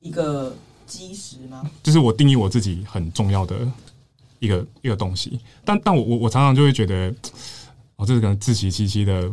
[0.00, 0.54] 一个
[0.86, 1.68] 基石吗？
[1.82, 3.56] 就是我定义我自己很重要的
[4.38, 7.14] 一个一个东西，但但我我我常常就会觉得，
[7.96, 9.30] 哦，这是可能自欺欺欺的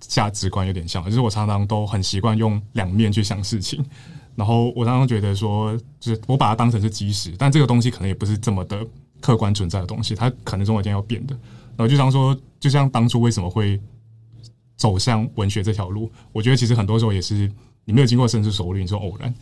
[0.00, 3.84] 价值观有点像，就是我常常都很习惯用两面去想事情。
[4.34, 8.86] 然后我常常觉得说，就是我把它当成是基石，但这个东西可能也不是这么的
[9.20, 11.34] 客观存在的东西，它可能总有一天要变的。
[11.74, 13.80] 然后就像说，就像当初为什么会
[14.76, 17.50] 走向文学这条路，我觉得其实很多时候也是
[17.84, 19.34] 你没有经过深思熟虑，你说偶然。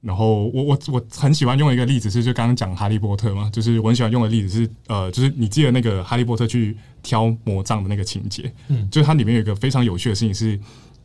[0.00, 10.58] 然后我我我很喜欢用一个例子是，就刚刚讲哈利波特嘛，就是我很喜欢用的例子是，呃，就是你记得那个哈利波特去挑魔杖的那个情节，嗯，就是它里面有一个非常有趣的事情是。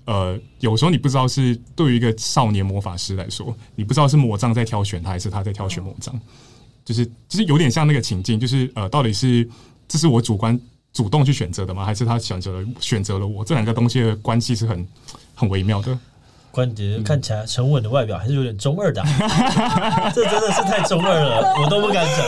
[0.05, 6.17] 呃，有时候你不知道是对于一个少年魔法师来说，你不知道是魔杖在挑选他，还是他在挑选魔杖，
[6.85, 9.45] 就是就是有点像那个情境，就是呃，到底是
[9.85, 10.57] 这是我主观
[10.97, 11.85] 主动去选择的吗？
[11.85, 13.45] 还是他选择了选择了我？
[13.45, 14.87] 这两个东西的关系是很
[15.35, 15.95] 很微妙的。
[16.49, 22.25] 关杰看起来沉稳的外表还是有点中二的，啊， 这真的是太中二了，我都不敢讲。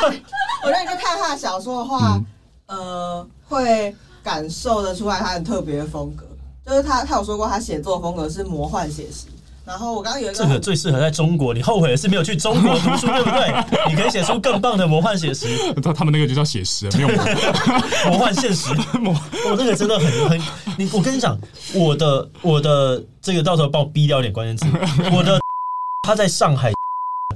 [0.64, 2.18] 我让你去看他的小说的话，
[2.68, 6.24] 嗯、呃，会感受得出来他很特别的风格。
[6.64, 9.26] 就是他，他有说过他写作风格是魔幻写实。
[9.64, 11.54] 然后我刚刚有一个，这个最适合在中国。
[11.54, 13.88] 你后悔的是没有去中国读书， 对不对？
[13.88, 15.46] 你可以写出更棒的魔幻写实。
[15.82, 17.08] 他他们那个就叫写实，没有
[18.10, 18.74] 魔幻现实。
[18.98, 19.14] 魔，
[19.48, 20.40] 我那个真的很很。
[20.76, 21.38] 你我跟你讲，
[21.74, 24.66] 我的我的这个到时候帮我逼掉一点关键词。
[25.12, 25.38] 我的
[26.02, 26.72] 他在上海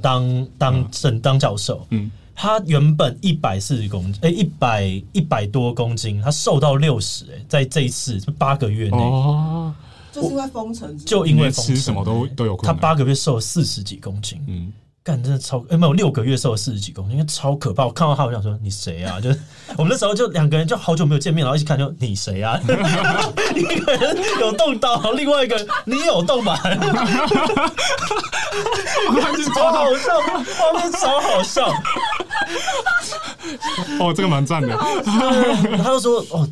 [0.03, 2.11] 当当正当教授，嗯。
[2.37, 4.83] 他原本一百四十公斤，哎，一百
[5.13, 9.73] 一百多公斤，他瘦到六十，哎，在这一次八个月内，哦，
[10.15, 12.57] 就是因为封城，就因为封城，吃什么都都有。
[12.59, 14.73] 他八个月瘦了四十几公斤，嗯。
[15.03, 17.85] 干真的超哎，没有六个月瘦了四十几公斤，因为超可怕。
[17.85, 19.21] 我看到他，我想说你谁啊？
[19.21, 19.39] 就是
[19.77, 22.59] 我们那时候就两个人，就好久没有见面，然后一起看，就你谁啊？
[23.55, 26.59] 一个人有动刀，另外一个人你有动吧？
[29.55, 30.19] 超好笑，
[30.57, 31.69] 画面超好笑。
[34.01, 34.75] 哦，这个蛮赞的。
[35.77, 36.49] 他就说哦，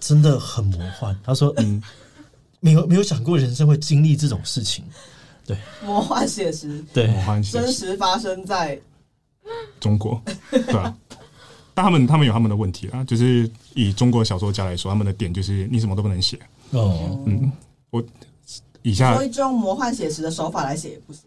[0.00, 1.16] 真的很魔幻。
[1.22, 1.80] 他说嗯，
[2.64, 4.82] 没有没有想过人生会经历这种事情。
[5.46, 8.80] 对，魔幻写实，对，魔幻写实，真实发生在
[9.78, 10.18] 中国，
[10.50, 10.96] 对啊。
[11.74, 16.38] 但他们他们有他们的问题啊，就是以中国小说家来说，他们的点就是你什么都不能写。
[16.70, 17.52] 哦，嗯，
[17.90, 18.02] 我
[18.80, 21.22] 以下所以就用魔幻写实的手法来写也不行，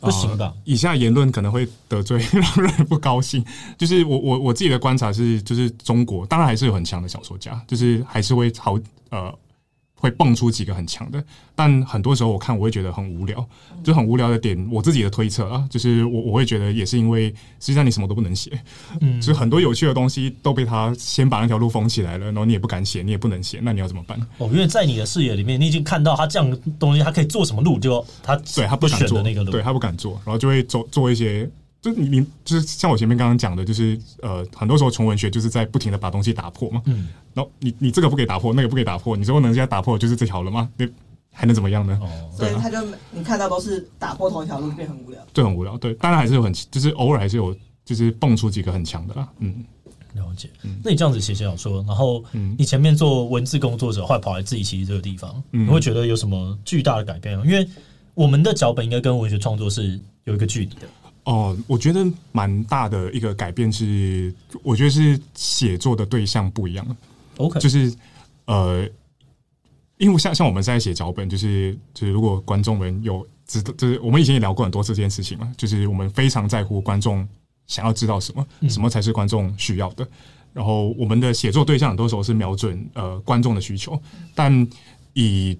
[0.00, 0.54] 不行的。
[0.64, 3.44] 以下言论可能会得罪让人不高兴，
[3.76, 8.78] 就是我我我自己的观察是，就是中国当然还是有很强的小说家，就是还是会好
[9.10, 9.38] 呃。
[9.98, 11.22] 会蹦出几个很强的，
[11.54, 13.44] 但很多时候我看我会觉得很无聊，
[13.82, 14.56] 就很无聊的点。
[14.70, 18.50] 我自己的推测啊，就是我我会觉得也是因为实际上你什么都不能写，
[19.00, 24.18] 嗯，就是很多有趣的东西都被他先把那条路封起来了，然后你也不敢写，你也不能写，那你要怎么办？
[24.38, 31.50] 哦，因为在你的视野里面，你已经看到他这样的东西，他可以做什么路，就他对他不敢做那个路，对他不敢做，然后就会做做一些。
[31.80, 36.82] 就你你就是像我前面刚刚讲的，就是呃，很多时候纯文学就是在不停的把东西打破嘛。
[36.86, 37.08] 嗯。
[37.34, 40.68] 然后你你这个不给打破，那个不给打破，你最后能现在打破就是这条了吗？
[40.76, 40.88] 你
[41.32, 41.96] 还能怎么样呢？
[42.02, 42.08] 哦。
[42.36, 42.76] 所以，他就
[43.12, 45.24] 你看到都是打破同一条路，变很无聊。
[45.32, 45.78] 对，很无聊。
[45.78, 49.28] 对，当然还是有很，就是偶尔还是有，就是蹦出几个很强的啦。
[49.38, 49.64] 嗯，
[50.14, 50.50] 了解。
[50.64, 50.80] 嗯。
[50.82, 52.24] 那你这样子写写小说，然后
[52.56, 57.44] 你前面做文字工作者，后来跑来自己其实这个地方，嗯，你会觉得有什么巨大的改变吗？
[57.46, 57.68] 因为
[58.14, 60.88] 我们的脚本应该跟文学创作是有一个距离的。
[61.28, 66.96] 哦，我觉得蛮大的一个改变是，我觉得是写作的对象不一样了。
[67.36, 67.94] OK，就是
[68.46, 68.88] 呃，
[69.98, 77.28] 因为像像我们在写脚本，就是就是如果观众们有知道，就是我们以前也聊过很多次这件事情嘛，就是我们非常在乎观众
[77.66, 80.08] 想要知道什么，什么才是观众需要的。
[80.54, 84.00] 然后我们的写作对象很多时候是瞄准呃观众的需求，
[84.34, 84.66] 但
[85.12, 85.58] 以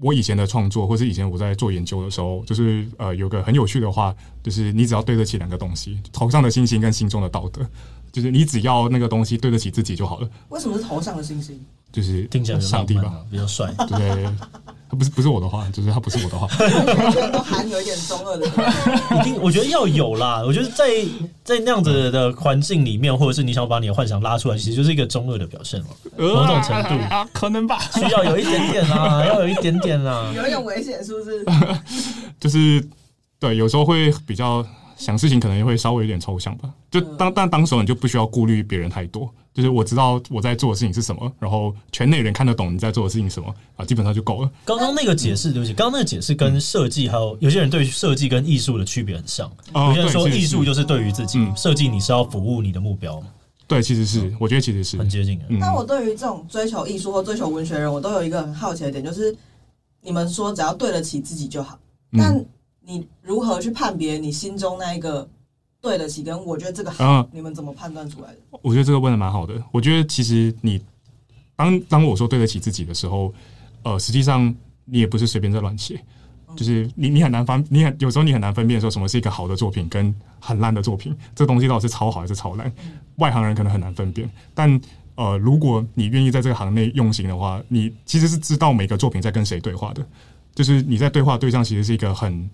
[0.00, 7.60] 我以前的创作，或是以前我在做研究的时候，就是呃有个很有趣的话，就是你只要对得起两个东西，头上的星星跟心中的道德，
[8.10, 10.28] 就是你只要那个东西对得起自己就好了。
[10.48, 11.60] 为什么是头上的星星？
[11.92, 13.74] 就是听起来上帝吧，比较帅。
[13.88, 14.24] 对，
[14.90, 16.48] 他不是不是我的话，就是他不是我的话，
[17.30, 18.44] 都含有一点中二的。
[19.20, 20.42] 一定，我觉得要有啦。
[20.44, 20.84] 我觉得在
[21.44, 25.86] 在那样子的环境里面，或者是你想把你的幻想拉出来，其实就是一个中二的表现了。
[26.18, 31.46] 某种程度啊，可能吧，需要有一点点啊，要有一点点啊，有一点危险，是不是？
[32.40, 32.84] 就是
[33.38, 34.66] 对，有时候会比较
[34.96, 36.68] 想事情，可能也会稍微有点抽象吧。
[36.90, 39.32] 就当但当时候你就不需要顾虑别人太多。
[39.52, 44.50] 就是我知道我在做的事情是什么，然后圈内人看得懂你在做的事情是什么啊，基本上就够了。
[44.64, 49.50] 刚刚那个解释，对不起，刚刚那个解释跟设计还有有些人对设计跟艺术的区别很像。
[49.74, 53.20] 有些人说艺术就是对于自己，设计你是要服务你的目标。
[53.66, 55.44] 对，其实是，我觉得其实是很接近的。
[55.60, 59.36] 但我对于这种追求艺术或追求文学的人，我都有一个很好奇的点，就是
[60.00, 61.78] 你们说只要对得起自己就好，
[62.16, 62.44] 但
[62.84, 65.28] 你如何去判别你心中那一个？
[65.80, 68.36] 对得起，跟我觉得这个好，嗯、你们怎么判断出来的？
[68.62, 69.54] 我觉得这个问的蛮好的。
[69.72, 70.78] 我觉得其实你
[71.56, 73.32] 当当我说对得起自己的时候，
[73.82, 74.54] 呃，实际上
[74.84, 75.98] 你也不是随便在乱写，
[76.48, 82.70] 嗯、就是你你很难分，你很有时候你很难分辨说什么是一个好的作品跟很烂的作品，这东西到底是超好还是超烂？
[82.84, 84.80] 嗯、外行人可能很难分辨，但
[85.14, 90.06] 呃，如果你愿意在这个行内用心的话，你其实是知道每个作品在跟谁对话的，
[90.54, 92.50] 就是你在对话对象其实是一个很。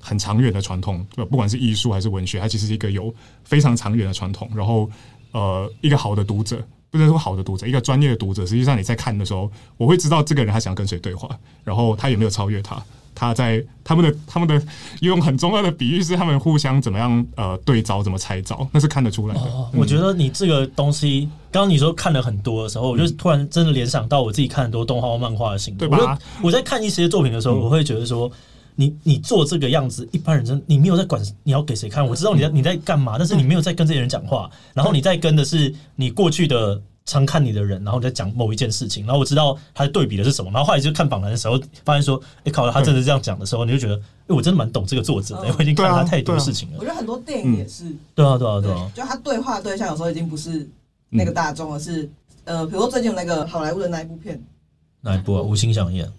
[0.00, 3.12] 很长远的传统，不管是艺术还是文学，它其实是一个有
[3.44, 4.48] 非常长远的传统。
[4.54, 4.88] 然后，
[5.32, 11.28] 呃，一个好的读者，不能说好的读者，一个专业的读者，实际上你在看的时候，我会知道这个人他想跟谁对话，
[11.64, 12.80] 然后他有没有超越他，
[13.14, 14.64] 他在他们的他们的
[15.00, 19.40] 用很重要的比喻是他们互相怎么样呃对招，怎么拆招，那是看得出来的。
[19.40, 25.88] 哦，我觉得你这个东西，刚刚你说看了很多的时候，我就突然真的联想到我自己看很多动画、漫画的心得。
[25.88, 26.18] 对吧？
[26.42, 28.30] 我在看一些作品的时候，我会觉得说。
[28.76, 32.06] 你你做这个样子，一般人真你没有在管你要给谁看。
[32.06, 34.50] 我知道你在你在干嘛，但是你没有在跟这些人讲话。
[34.74, 39.06] 然后你在跟的是你过去的常看你的人，然后在讲某一件事情。
[39.06, 40.50] 然后我知道他的对比的是什么。
[40.50, 46.76] 然后后来就看访谈的时候，发现说，哎，靠，他真的这样讲的时候，你就觉得，哎，我真的蛮懂这个作者的，我已经看了他太多事情了。
[46.78, 50.68] 我觉得很多电影也是，对啊，对啊，对啊，就他对话对象有时候已经不是
[51.08, 52.10] 那个大众，而是
[52.44, 54.42] 呃，比如说最近有那个好莱坞的那一部片，
[55.00, 55.42] 哪一部啊？
[55.42, 56.10] 无心想演。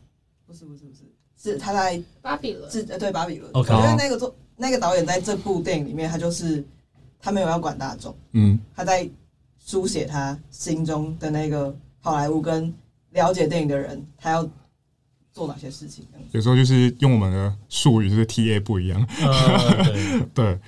[0.47, 0.96] 不是不是不是。
[1.41, 3.51] 是他在巴比伦，是呃对巴比伦。
[3.53, 6.65] OK，因为那个做那个导演在这部电影里面，他就是
[7.19, 9.07] 他没有要管大众，嗯，他在
[9.63, 12.73] 书写他心中的那个好莱坞跟
[13.11, 14.49] 了解电影的人，他要
[15.31, 16.07] 做哪些事情。
[16.31, 19.05] 有时候就是用我们的术语，就是 TA 不一样。
[19.05, 20.59] Uh, 对，对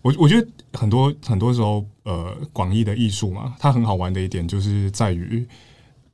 [0.00, 5.46] 我我觉得很多很多时候，呃，广义的艺术嘛，它很好玩的一点就是在于，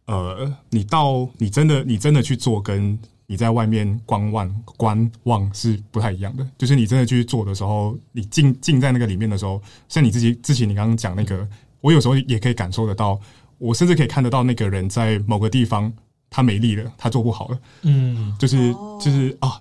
[0.06, 2.98] 呃，你到你真的你真的去做跟。
[3.30, 11.48] 你在外面观望观望是不太一样的，就是你真的去做的时候，你进进在那个里面的时候，像你自己之前你刚刚讲那个，
[11.80, 13.20] 我有时候也可以感受得到，
[13.58, 15.92] 我甚至可以看得到那个人在某个地方
[16.28, 19.60] 他没力了，他做不好了，嗯，就是就是啊。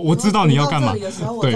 [0.00, 0.94] 我知道你要干嘛，
[1.40, 1.52] 对，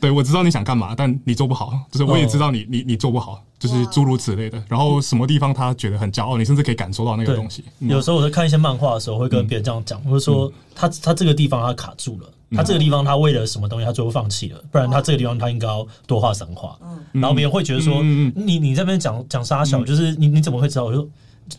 [0.00, 4.62] 对，我知道你想干嘛，但你做不好，就是我也知道你你你做不好，就是诸如此类的。
[4.68, 7.64] 然后什么地方他觉得很骄傲，你甚至可以感受到那个东西。
[7.80, 16.76] 有时候我在看一些漫画的时候，会跟别人这样讲，我就说他他这个地方他卡住了，他这个地方他为了什么东西他最后放弃了，不然他这个地方他应该要多画三画。
[17.12, 20.84] 然后别人会觉得说，你你这边讲讲沙小，就是你你怎么会知道？
[20.84, 21.06] 我说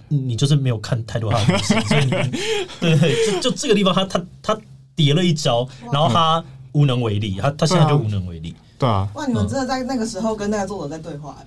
[0.08, 2.12] 你就是没有看太多他的东西，所以你
[2.80, 4.60] 对对，就就这个地方他他他。
[4.96, 8.56] 叠了一招，然后他无能为力，他他现在就无能为力。
[8.80, 9.26] 对啊，哇！
[9.26, 11.38] 你们真的在那个时候跟那个作者在对话，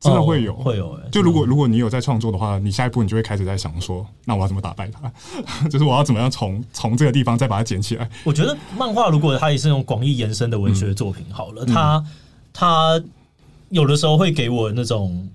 [0.00, 0.98] 真的会有会有。
[1.10, 5.10] 就如果如果你有在创作的话，你下一步你就会开始在想说，那我要怎么打败他？
[5.68, 8.08] 就是我要怎么样从从这个地方再把它捡起来？
[8.22, 12.04] 我觉得漫画如果它也是那种广义延伸的文学作品，好了，它
[12.52, 13.02] 它
[13.70, 15.28] 有的时候会给我那种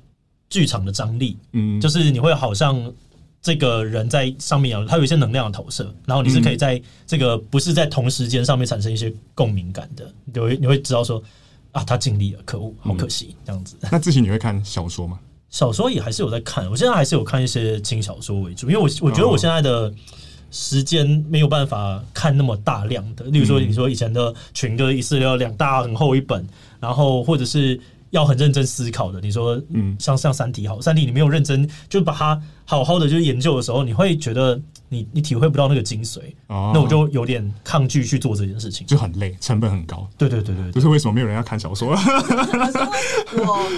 [0.50, 2.94] 剧场的张力，嗯，就是你会好像。
[3.42, 11.24] 这个人在上面啊，他有一些能量的投射，然后你是可以在这个不是在同时间上面产生一些共鸣感的，你会你会知道说
[11.72, 13.78] 啊，他尽力了，可恶，好可惜，这样子。
[13.90, 15.18] 那之前你会看小说吗？
[15.50, 19.94] 小说也还是有在看，我现在还是有看一些轻小说为主，因为我我觉得我现在的
[20.52, 26.46] 时间没有办法看那么大量的，例如说你说以前的群就是一次要两大很厚一本，
[26.80, 27.80] 然后或者是。
[28.12, 29.20] 要很认真思考的。
[29.22, 36.20] 你说，嗯，像像三体好，三体你没有认真就把它好好的就是研究的时候，你会觉得你你体会不到那个精髓。
[36.48, 40.08] 哦，那我就有点抗拒去做这件事情，就很累，成本很高。
[40.18, 41.90] 对对对对，就是为什么没有人要看小说？
[43.38, 43.72] 我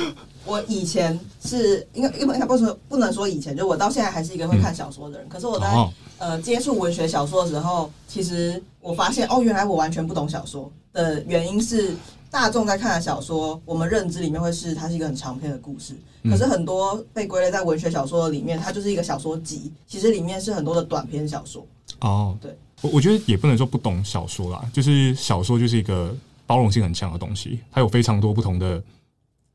[0.45, 5.27] 我以前是应该应该不说不能说以前，就我到现在还是一个会看小说的人。
[5.27, 11.95] 嗯、可是我在、哦、呃接触文学小说的时候，其实我发现哦，原来我完全不懂小说的原因是。
[12.32, 21.67] 大众在看的小说，我们认知里面会是它是一个很长篇的故事，可是很多被归类在文学小说里面，它就是一个小说集，其实里面是很多的短篇小说。
[21.99, 26.15] 哦，对，我我觉得也不能说不懂小说啦，就是小说就是一个
[26.47, 28.82] 包容性很强的东西，它有非常多不同的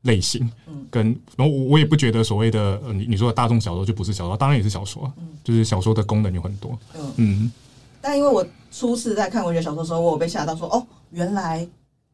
[0.03, 7.11] 类型，嗯，跟然后我我也不觉得所谓的呃你你说的大众小说就不是小说，当然也是小说，嗯，就是小说的功能有很多，嗯。
[7.17, 7.51] 嗯，
[7.99, 11.67] 但因为我初次在看文学小说的时候，我有被吓到说哦，原来。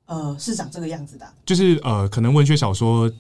[0.06, 3.12] 呃，是长这个样子的，就是呃，可能文学小说，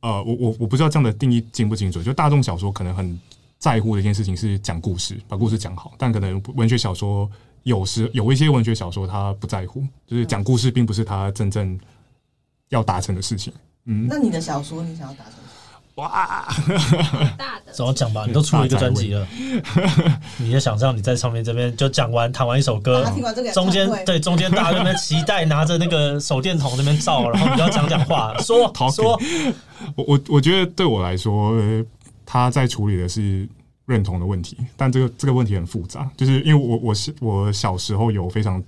[0.00, 2.04] 呃，我我我不知道这样的定义精不精准。
[2.04, 3.18] 就大众小说可能很
[3.58, 7.28] 在乎的一件事情是讲故事，把故事讲好，但可能文学小说
[7.64, 11.78] 有时有一些文学小说他不在乎，就是讲故事并不是他真正
[12.68, 13.52] 要达成的事情。
[13.86, 15.39] 嗯，那你的小说你想要达成？
[16.00, 16.46] 哇，
[17.36, 18.24] 大的，怎么讲吧？
[18.26, 19.26] 你都出了一个专辑了，
[20.38, 23.04] 你就想象你在上面这边就讲完弹完一首歌，
[23.52, 29.20] 中间对中间大家在那边期待拿着那个手电筒那边照，然后你要讲讲话，说说。
[29.94, 31.54] 我我我觉得对我来说，
[32.24, 33.46] 他在处理的是
[33.84, 38.62] 认同的问题，但这个这个问题很复杂，就是因为我我是我小时候有非常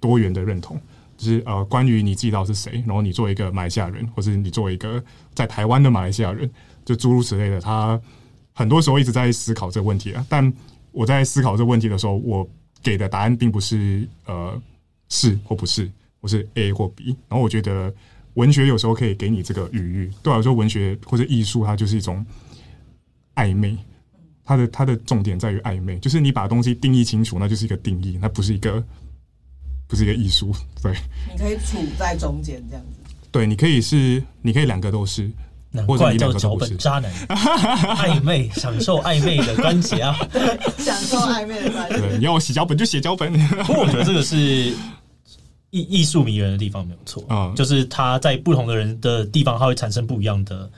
[0.00, 0.80] 多元的认同。
[1.18, 5.00] 就是呃，关于你自己到底是谁，然后你作为一个马来西亚人，或是你作为一个
[5.34, 6.50] 在台湾的马来西亚人，
[6.84, 8.00] 就诸如此类的，他
[8.52, 10.24] 很多时候一直在思考这个问题啊。
[10.28, 10.52] 但
[10.90, 12.48] 我在思考这个问题的时候，我
[12.82, 14.60] 给的答案并不是呃
[15.08, 17.06] 是或不是，我是 A 或 B。
[17.28, 17.92] 然后我觉得
[18.34, 20.10] 文学有时候可以给你这个余裕。
[20.22, 22.24] 对我来说，文学或者艺术，它就是一种
[23.34, 23.76] 暧昧。
[24.44, 28.84] 它的它的重点在于暧昧，就是你把东西定义清楚，那就是一个定义，那不是一个。
[29.88, 30.50] 不是一个艺术，
[30.82, 30.90] 对。
[31.30, 33.12] 你可以处在中间这样子。
[33.30, 35.30] 对，你可以是，你可以两个都是，
[35.86, 36.76] 或者你两个都不是。
[36.76, 40.16] 渣男，暧昧，享受暧昧的关节啊，
[40.78, 41.98] 享受暧昧的关节。
[41.98, 43.32] 对，你要我写脚本就写脚本。
[43.64, 44.74] 不过我觉得这个是艺
[45.70, 50.68] 艺术迷人的地方，没有错啊，就是他在不同的人的地方，他会产生不一样的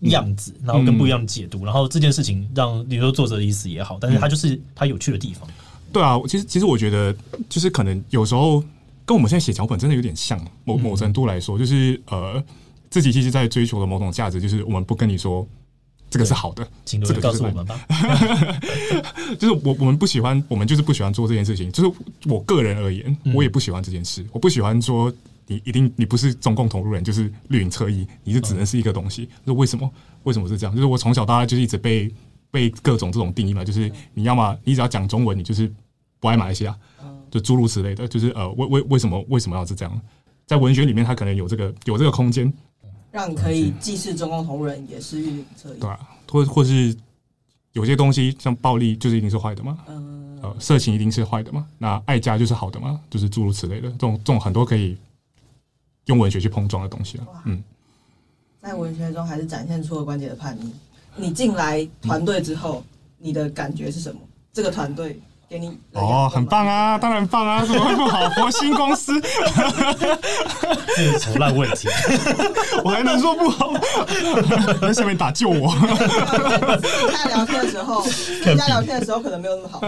[0.00, 5.48] 样子，然后跟不一样的解读，然后这件事情让你说作者的意思也好，但是他就是他有趣的地方。
[5.92, 7.14] 对啊，其实其实我觉得，
[7.48, 8.62] 就是可能有时候
[9.04, 12.42] 跟我们现在写脚本真的有点像，某某程度来说，就是呃，
[12.90, 15.46] 自己其实，在追求的某种价值，就是我们不跟你说
[16.10, 17.78] 这个是好的，请这个告诉我们吧。
[19.38, 21.70] 就是我我们不喜欢，我们就是不喜欢做这件事情。
[21.72, 24.24] 就是我个人而言，我也不喜欢这件事。
[24.32, 25.12] 我不喜欢说
[25.46, 29.26] 你一定你不是中共同路人，就是绿营侧翼，你就只能是一个东西。
[29.44, 29.90] 就是为什么？
[30.24, 30.74] 为什么是这样？
[30.74, 32.12] 就是我从小到大就是一直被。
[32.50, 35.70] 被各种这种定义嘛，就是你要么你只要讲中文，你就是
[36.18, 36.74] 不爱马来西亚，
[37.30, 40.00] 就诸如此类的，就是呃，为为为什么为什么要是这样？
[40.46, 42.50] 在文学里面，它可能有这个有这个空间，
[43.10, 45.98] 让你可以既是中共同路人，也是绿营侧翼，对啊，
[46.30, 46.94] 或或是
[47.72, 54.96] 有些东西像暴力，就是一定是坏的嘛，嗯，呃，色情一定是坏的嘛，那爱家就是好的嘛，就是诸如此类的，这种这种很多可以
[56.06, 57.62] 用文学去碰撞的东西啊，嗯，
[58.60, 60.72] 在文学中还是展现出了关节的叛逆。
[61.16, 62.84] 你进来团队之后，
[63.18, 64.20] 你的感觉是什么？
[64.52, 68.28] 这个团队给你哦，很棒啊，当然棒啊， 怎么会不好？
[68.30, 69.18] 佛心公司，
[70.94, 71.88] 这是什么烂问题？
[72.84, 73.72] 我还能说不好？
[74.82, 75.74] 在下面打救我。
[77.10, 78.04] 大家聊天的时候，
[78.44, 79.80] 跟大家聊天的时候可能没有那么好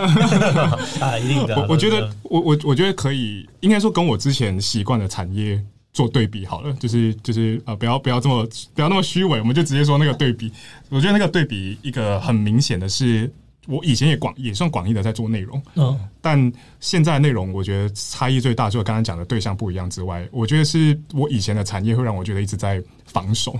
[1.04, 1.54] 啊，一定的。
[1.56, 5.62] 我我觉得，我我我觉得可以，应该说跟我之前习惯的产业。
[5.92, 8.46] 做对比好了，就是就是呃，不要不要这么
[8.76, 10.52] 不要那么虚伪，我们就直接说那个对比。
[10.88, 13.28] 我觉得那个对比一个很明显的是，
[13.70, 23.58] 我以前也广也算广义的在做内容，嗯，但现在内容我觉得差异最大，除了刚刚讲的对象不一样之外，我觉得是我以前的产业会让我觉得一直在防守。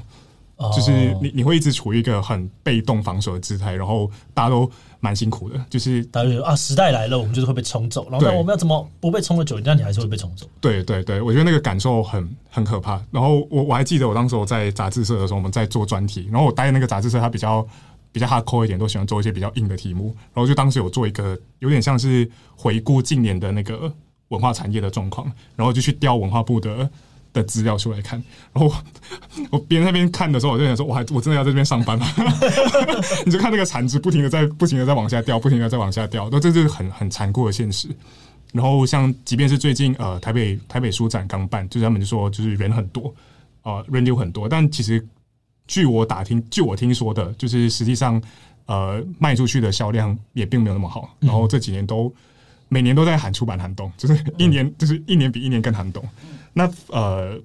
[0.76, 0.92] 就是
[1.22, 5.58] 你你会一直处于一个很被动防守的姿态，然后大家都蛮辛苦的。
[5.70, 8.06] 就是大家啊，时代来了，我们就是会被冲走。
[8.10, 9.58] 然后我们要怎么不被冲的久？
[9.58, 10.46] 但你还是会被冲走。
[10.60, 13.02] 对对对，我觉得那个感受很很可怕。
[13.10, 17.66] 然后我我还记得我当时我在杂志社的时候，我们在做专题，然后我待的那个杂志社，它比较
[18.12, 20.14] 比较 hardcore 一点，都喜欢做一些比较硬的题目。
[20.34, 23.92] 然后就当时有做一个有点像是回顾近年的那个
[24.28, 26.90] 文化产业的状况，然后就去调文化部的。
[27.32, 28.20] 的资料出来看，
[28.52, 28.74] 然后
[29.52, 32.04] 我边那边看的时候，我就想说，我还我真的要在这边上班吗？
[33.24, 37.86] 你就看那个产值不停的在不停的在往下掉，不停的在往下掉，那这就是很很残酷的现实。
[38.52, 43.14] 然后像即便是最近呃台北台北书展刚办，就是他们就说就是人很多，
[43.62, 45.00] 呃人流很多，但其实
[45.70, 48.20] 据我打听，据我听说的，就是实际上
[48.66, 52.12] 呃卖出去的销量也并没有那么好，然后这几年都
[52.68, 56.02] 每年都在喊出版寒冬，就是一年就是一年比一年更寒冬。
[56.52, 57.40] 那呃。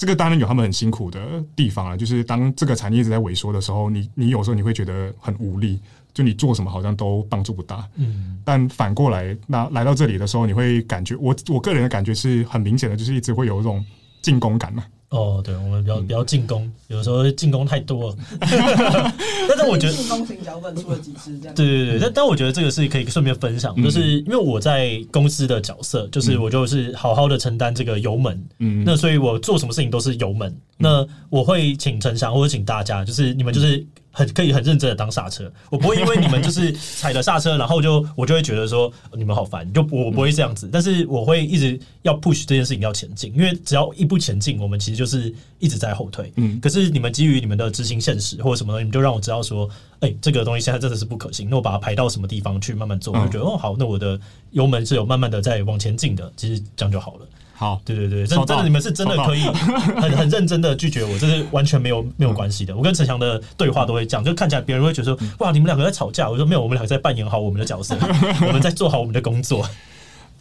[0.00, 5.80] 这个当然有他们很辛苦的地方啊，就是当这个产业一直在萎缩的时候，你你有时候你会觉得很无力，
[6.14, 7.84] 就你做什么好像都帮助不大。
[7.96, 13.84] 嗯，但反过来，那来到这里的时候，你会感觉我我个人的感觉是很明显的，就是一直会有一种
[14.22, 14.84] 进攻感嘛。
[15.10, 18.16] 哦，对，我们比较比较进攻，有时候进攻太多了。
[18.40, 21.54] 但是我觉得进攻型脚本出了几次这样。
[21.54, 30.54] 对对对，但但我觉得这个是可以顺便分享，就是因为我在公司的角色，就是我就是好好的承担这个油门，嗯，那所以我做什么事情都是油门。
[30.76, 33.86] 那我会请陈翔或者请大家，就是你们就是。
[34.10, 46.32] 很可以很认真的当刹车，我不会因为你们就是踩了刹车，然后就我就会觉得说你们好烦，就我不会这样子，但是我会一直要 push 这件事情要前进，因为只要一不前进，我们其实就是一直在后退。
[46.36, 49.68] 嗯，可是你们基于你们的执行现实或者什么东西，你们就让我知道说，
[50.00, 54.18] 哎，这个东西现在真的是不可行，那我把它排到什么地方去慢慢做，我就觉得哦好，那我的
[54.50, 57.26] 油门是有慢慢的在往前进的，其实这样就好了。
[57.58, 62.76] 好，对对对，真真的，你们是真的可以很很认真的拒绝我，这是完全没有没有关系的。
[62.76, 66.30] 我跟陈翔的对话都会这样，就看起来别人会觉得说，哇，你们两个在吵架。
[66.30, 67.96] 我说没有，我们两个在扮演好我们的角色，
[68.46, 69.68] 我们在做好我们的工作。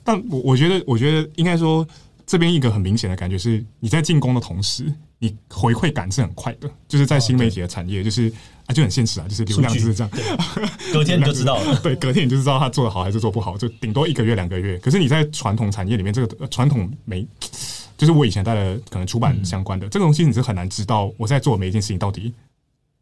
[0.04, 1.84] 但我我觉得，我觉得应该说，
[2.28, 8.32] 这边一个很明显的感觉是，你在进攻的同时，你回馈感是很快的，就是在新媒体的产业，就是。
[8.68, 10.12] 啊，就很现实啊，就是流量就是这样，
[10.92, 11.74] 隔天你就知道了。
[11.82, 14.78] 对，隔天你就知道他做的好还是做不好，就顶多一个月两个月。
[14.80, 17.26] 可是你在传统产业里面，这个传统媒，
[17.98, 22.34] 就是我以前带的可能出版相关的、嗯、这个东西，你是很难知道我在做每一件事情到底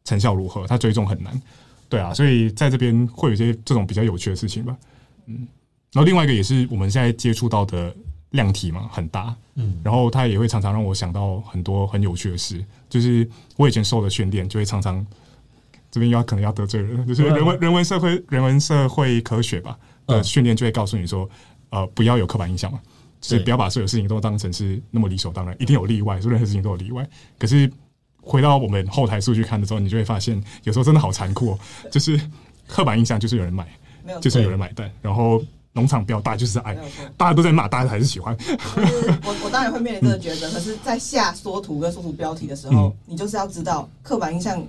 [0.04, 1.42] 成效如何，它追踪很难。
[1.90, 4.78] 对啊，所以在这边会有一些这种比较有趣的事情吧。
[5.26, 5.48] 嗯，
[5.94, 7.92] 然后另外一个也是我们现在接触到的
[8.36, 9.36] 量体嘛，很大。
[9.56, 13.28] 嗯，然后它也会常常让我想到很多很有趣的事，就是
[13.58, 15.06] 我以前受的训练就会常常。
[15.92, 21.30] 这边要可能要得罪人，就是 人文人文社会人文社会科学吧的训练就会告诉你说，
[21.70, 22.82] 呃，不要有刻板印象嘛，
[23.22, 27.08] 就是不要把所有事情都当成是那么理所当然，一定有例外，所以任何事情都有例外。
[27.40, 27.72] 可是
[28.22, 31.60] 回到我们后台数据看的时候，你就会发现，有时候真的好残酷哦，
[31.90, 32.20] 就是
[32.68, 33.66] 刻板印象就是有人买，
[34.20, 35.42] 就是有人买单，然后
[35.76, 36.76] 农场标大就是爱，
[37.16, 38.36] 大家都在骂，大家还是喜欢。
[38.40, 44.66] 我 我当然会面临这个抉择，可是，在下缩图跟缩图标题的时候，你就是要知道刻板印象。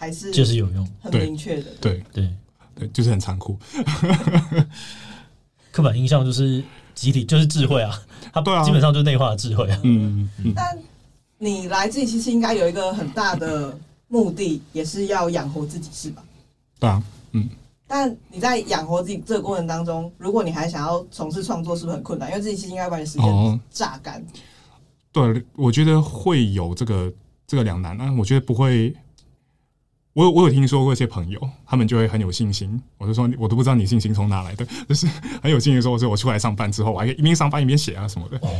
[0.00, 2.32] 还是就是有用，很明确的，对对
[2.72, 3.58] 对，就是很残酷。
[5.72, 6.62] 刻板印象就是
[6.94, 8.00] 集体，就是智慧啊，
[8.32, 9.80] 它对啊，基本上就是内化的智慧啊。
[9.82, 10.52] 嗯嗯。
[10.54, 10.78] 但
[11.38, 13.76] 你来这里其实应该有一个很大的
[14.06, 16.22] 目的，也是要养活自己，是吧？
[16.78, 17.50] 对啊，嗯。
[17.88, 22.28] 但你在养活自己这个过程当中，如果你还想要从事创作，是不是很困难？
[22.28, 24.24] 因为自己其实应该把你时间榨干。
[25.10, 27.12] 对，我觉得会有这个
[27.46, 28.14] 这个两难啊。
[28.18, 28.94] 我觉得不会。
[30.14, 32.80] 我有我有听说过一些朋友，他们就会很有信心。
[32.96, 35.06] 我就说，我都不知道你信心从哪来的，就是
[35.40, 38.36] 很有信心说，我说我出来上班之后，我还可以一边上班一边写啊什么的。
[38.38, 38.50] 哦，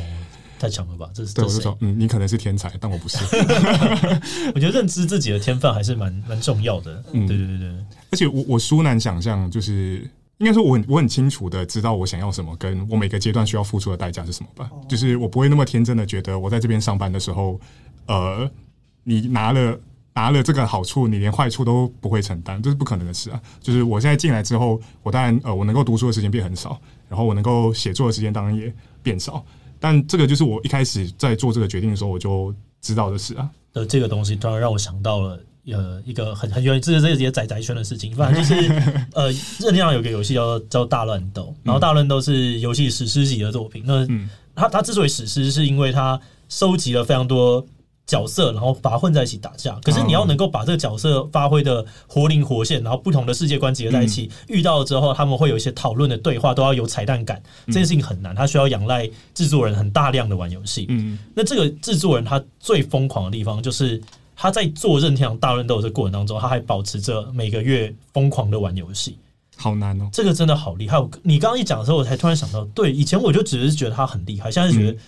[0.57, 1.11] 太强了吧！
[1.13, 3.19] 这是对，我就说，嗯，你可能是天才，但我不是。
[4.55, 7.03] 我觉得认知自己的天分还是蛮蛮重要的。
[7.13, 7.75] 嗯，对对对对。
[8.11, 14.71] 而且我我殊难想象，就是应该说我很我很清楚的知道我想要什么，跟我每个阶段需要付出的代价是什么吧。
[14.89, 17.61] 就是我不会那么天真的觉得我在这边上班的时候，
[18.07, 18.51] 呃，
[19.05, 19.79] 你拿了。
[20.15, 23.41] 拿了这个好处，你连坏处都不会承担，这是不可能的事啊！
[23.61, 26.77] 就是我现在进来之后，我当然呃，我能够读书的时间变很少，
[27.09, 29.45] 然后我能够写作的时间当然也变少，
[29.79, 33.49] 但这个就是我一开始在做这个决定的时候我就知道的事啊。
[33.73, 35.41] 的这个东西当然让我想到了
[35.73, 38.73] 呃一个很很原这是这些宅宅圈的事情，反正就是
[39.15, 43.83] 呃任天堂有个游戏叫叫大乱斗，然后大乱斗是游戏史诗级的作品。
[43.87, 44.07] 那
[44.55, 47.67] 它它之所以史诗，是因为它收集了非常多。
[48.11, 49.79] 角色，然后把它混在一起打架。
[49.85, 57.39] 可是你要能够把这个角色发挥的活灵活现，然后不同的世界观结合在一起，嗯、遇到了之后他们会有一些讨论的对话，都要有彩蛋感。
[57.67, 60.87] 这件事情很难，他需要仰赖制作人很大量的玩游戏。
[60.89, 64.01] 嗯，那这个制作人他最疯狂的地方，就是
[64.39, 69.19] 他在做任天堂大乱斗这过程当中，他还保持着每个月疯狂的玩游戏。
[69.57, 70.97] 好难哦，这个真的好厉害。
[71.23, 74.93] 你刚刚一讲的时候，我才突然想到，对，以前我就只是觉得他很厉害，现在是觉得。
[74.93, 74.99] 嗯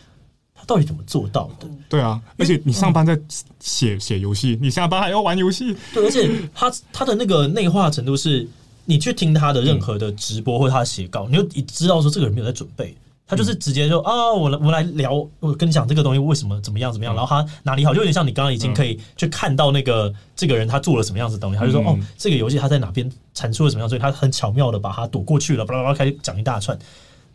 [0.53, 1.66] 他到底怎么做到的？
[1.89, 3.18] 对啊，而且你上班在
[3.61, 5.74] 写写游戏，你下班还要玩游戏。
[5.95, 8.47] 对，而且他他的那个内化程度是，
[8.85, 12.95] 你去听他的任何的直播或者他的写稿，你就你知道说这个人没有在准备，
[13.31, 26.76] 他就是直接就啊，我来我来聊，我跟你讲这个东西为什么怎么样怎么样，然后他哪里好，就有点像你刚刚已经可以去看到那个这个人他做了什么样子的东西，他就说哦，这个游戏他在哪边产出了什么样，所以他很巧妙的把它躲过去了，巴拉巴拉开始讲一大串。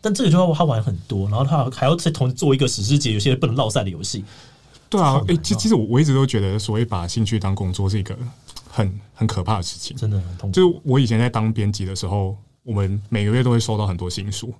[0.02, 4.22] 但这个就要他玩很多，然后他还要再同时做一个史诗级游戏不能落赛的游戏，
[4.88, 8.16] 对啊，诶、欸，其其实我我一直都觉得，所谓把兴趣当工作是一个
[8.68, 10.54] 很很可怕的事情，真的很痛苦。
[10.54, 14.54] 就是我以前在当编辑的时候，我们每个月都会收到很多新书。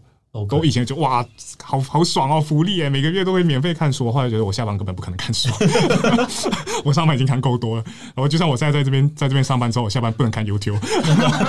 [0.50, 1.24] 我以前就哇，
[1.62, 4.10] 好好爽哦，福利哎，每个月都会免费看书。
[4.10, 5.48] 后来觉得我下班根本不可能看书，
[6.84, 7.84] 我上班已经看够多了。
[8.14, 10.78] 然后就像我现在在这边，在这边上班之后，我下班不能看 YouTube，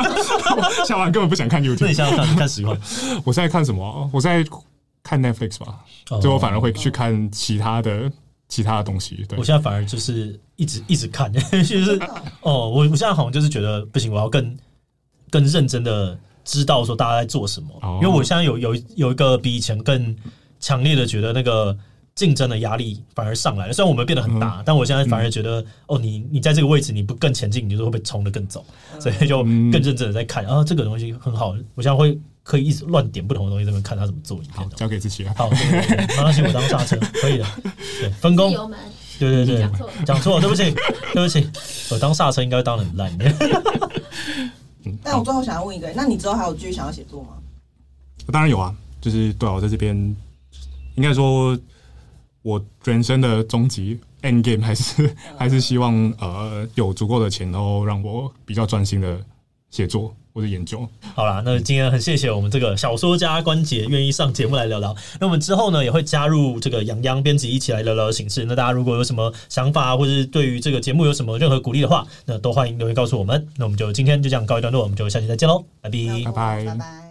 [0.85, 1.77] 下班根本不想看 YouTube。
[1.81, 2.77] 那你现在看看实况？
[3.25, 4.09] 我现在看什么？
[4.13, 4.45] 我在
[5.03, 5.79] 看 Netflix 吧。
[6.21, 8.11] 最后我反而会去看其他的
[8.47, 9.25] 其他的东西。
[9.27, 11.99] 对，我现在反而就是一直一直看， 就是
[12.41, 14.57] 哦，我我现在好像就是觉得不行，我要更
[15.29, 16.17] 更认真的。
[16.47, 17.69] 知道说大家在做什么，
[18.01, 20.15] 因为我现在有有有一个比以前更
[20.61, 21.77] 强烈的觉得那个
[22.15, 23.73] 竞争的压力反而上来了。
[23.73, 28.65] 虽然我们变得很大，但我现在反而觉得哦，你你在这个位置你不更前进，你就会被冲得更走，
[28.97, 31.49] 所以就更认真的在看啊，这个东西很好。
[31.75, 34.39] 我现在会可以一直乱点不同的东西，在那边看他怎么做。
[34.51, 35.33] 好，交给自己了。
[35.35, 37.45] 好，没关系，我当刹车可以的。
[37.99, 38.53] 对，分工。
[39.19, 39.69] 对对对，
[40.05, 40.71] 讲错了，对不起，
[41.13, 41.49] 对不起，
[41.91, 43.17] 我当刹车应该当的很烂
[44.91, 44.97] 的。
[45.03, 47.29] 但我最后想要问一个，那你之后还有继续想要写作吗？
[48.31, 49.95] 当然有啊，就是对啊，我在这边
[50.95, 51.57] 应该说，
[52.41, 59.19] 我人生的终极 end game 还是还是希望呃有足够的钱，然后让我比较专心的
[59.69, 60.13] 写作。
[60.38, 64.95] 或者研究好啦，那今天很谢谢我们这个小说家关杰愿意上节目来聊聊。
[65.19, 68.45] 那我们之后呢也会加入这个杨洋编辑一起来聊聊形式。
[68.45, 73.47] 那大家如果有什么想法，或者是对于这个节目有什么任何鼓励的话，那都欢迎留言告诉我们。
[73.57, 76.65] 那我们就今天就这样告一段落，我们就下期再见喽，拜拜，拜拜。
[76.65, 77.07] 拜拜。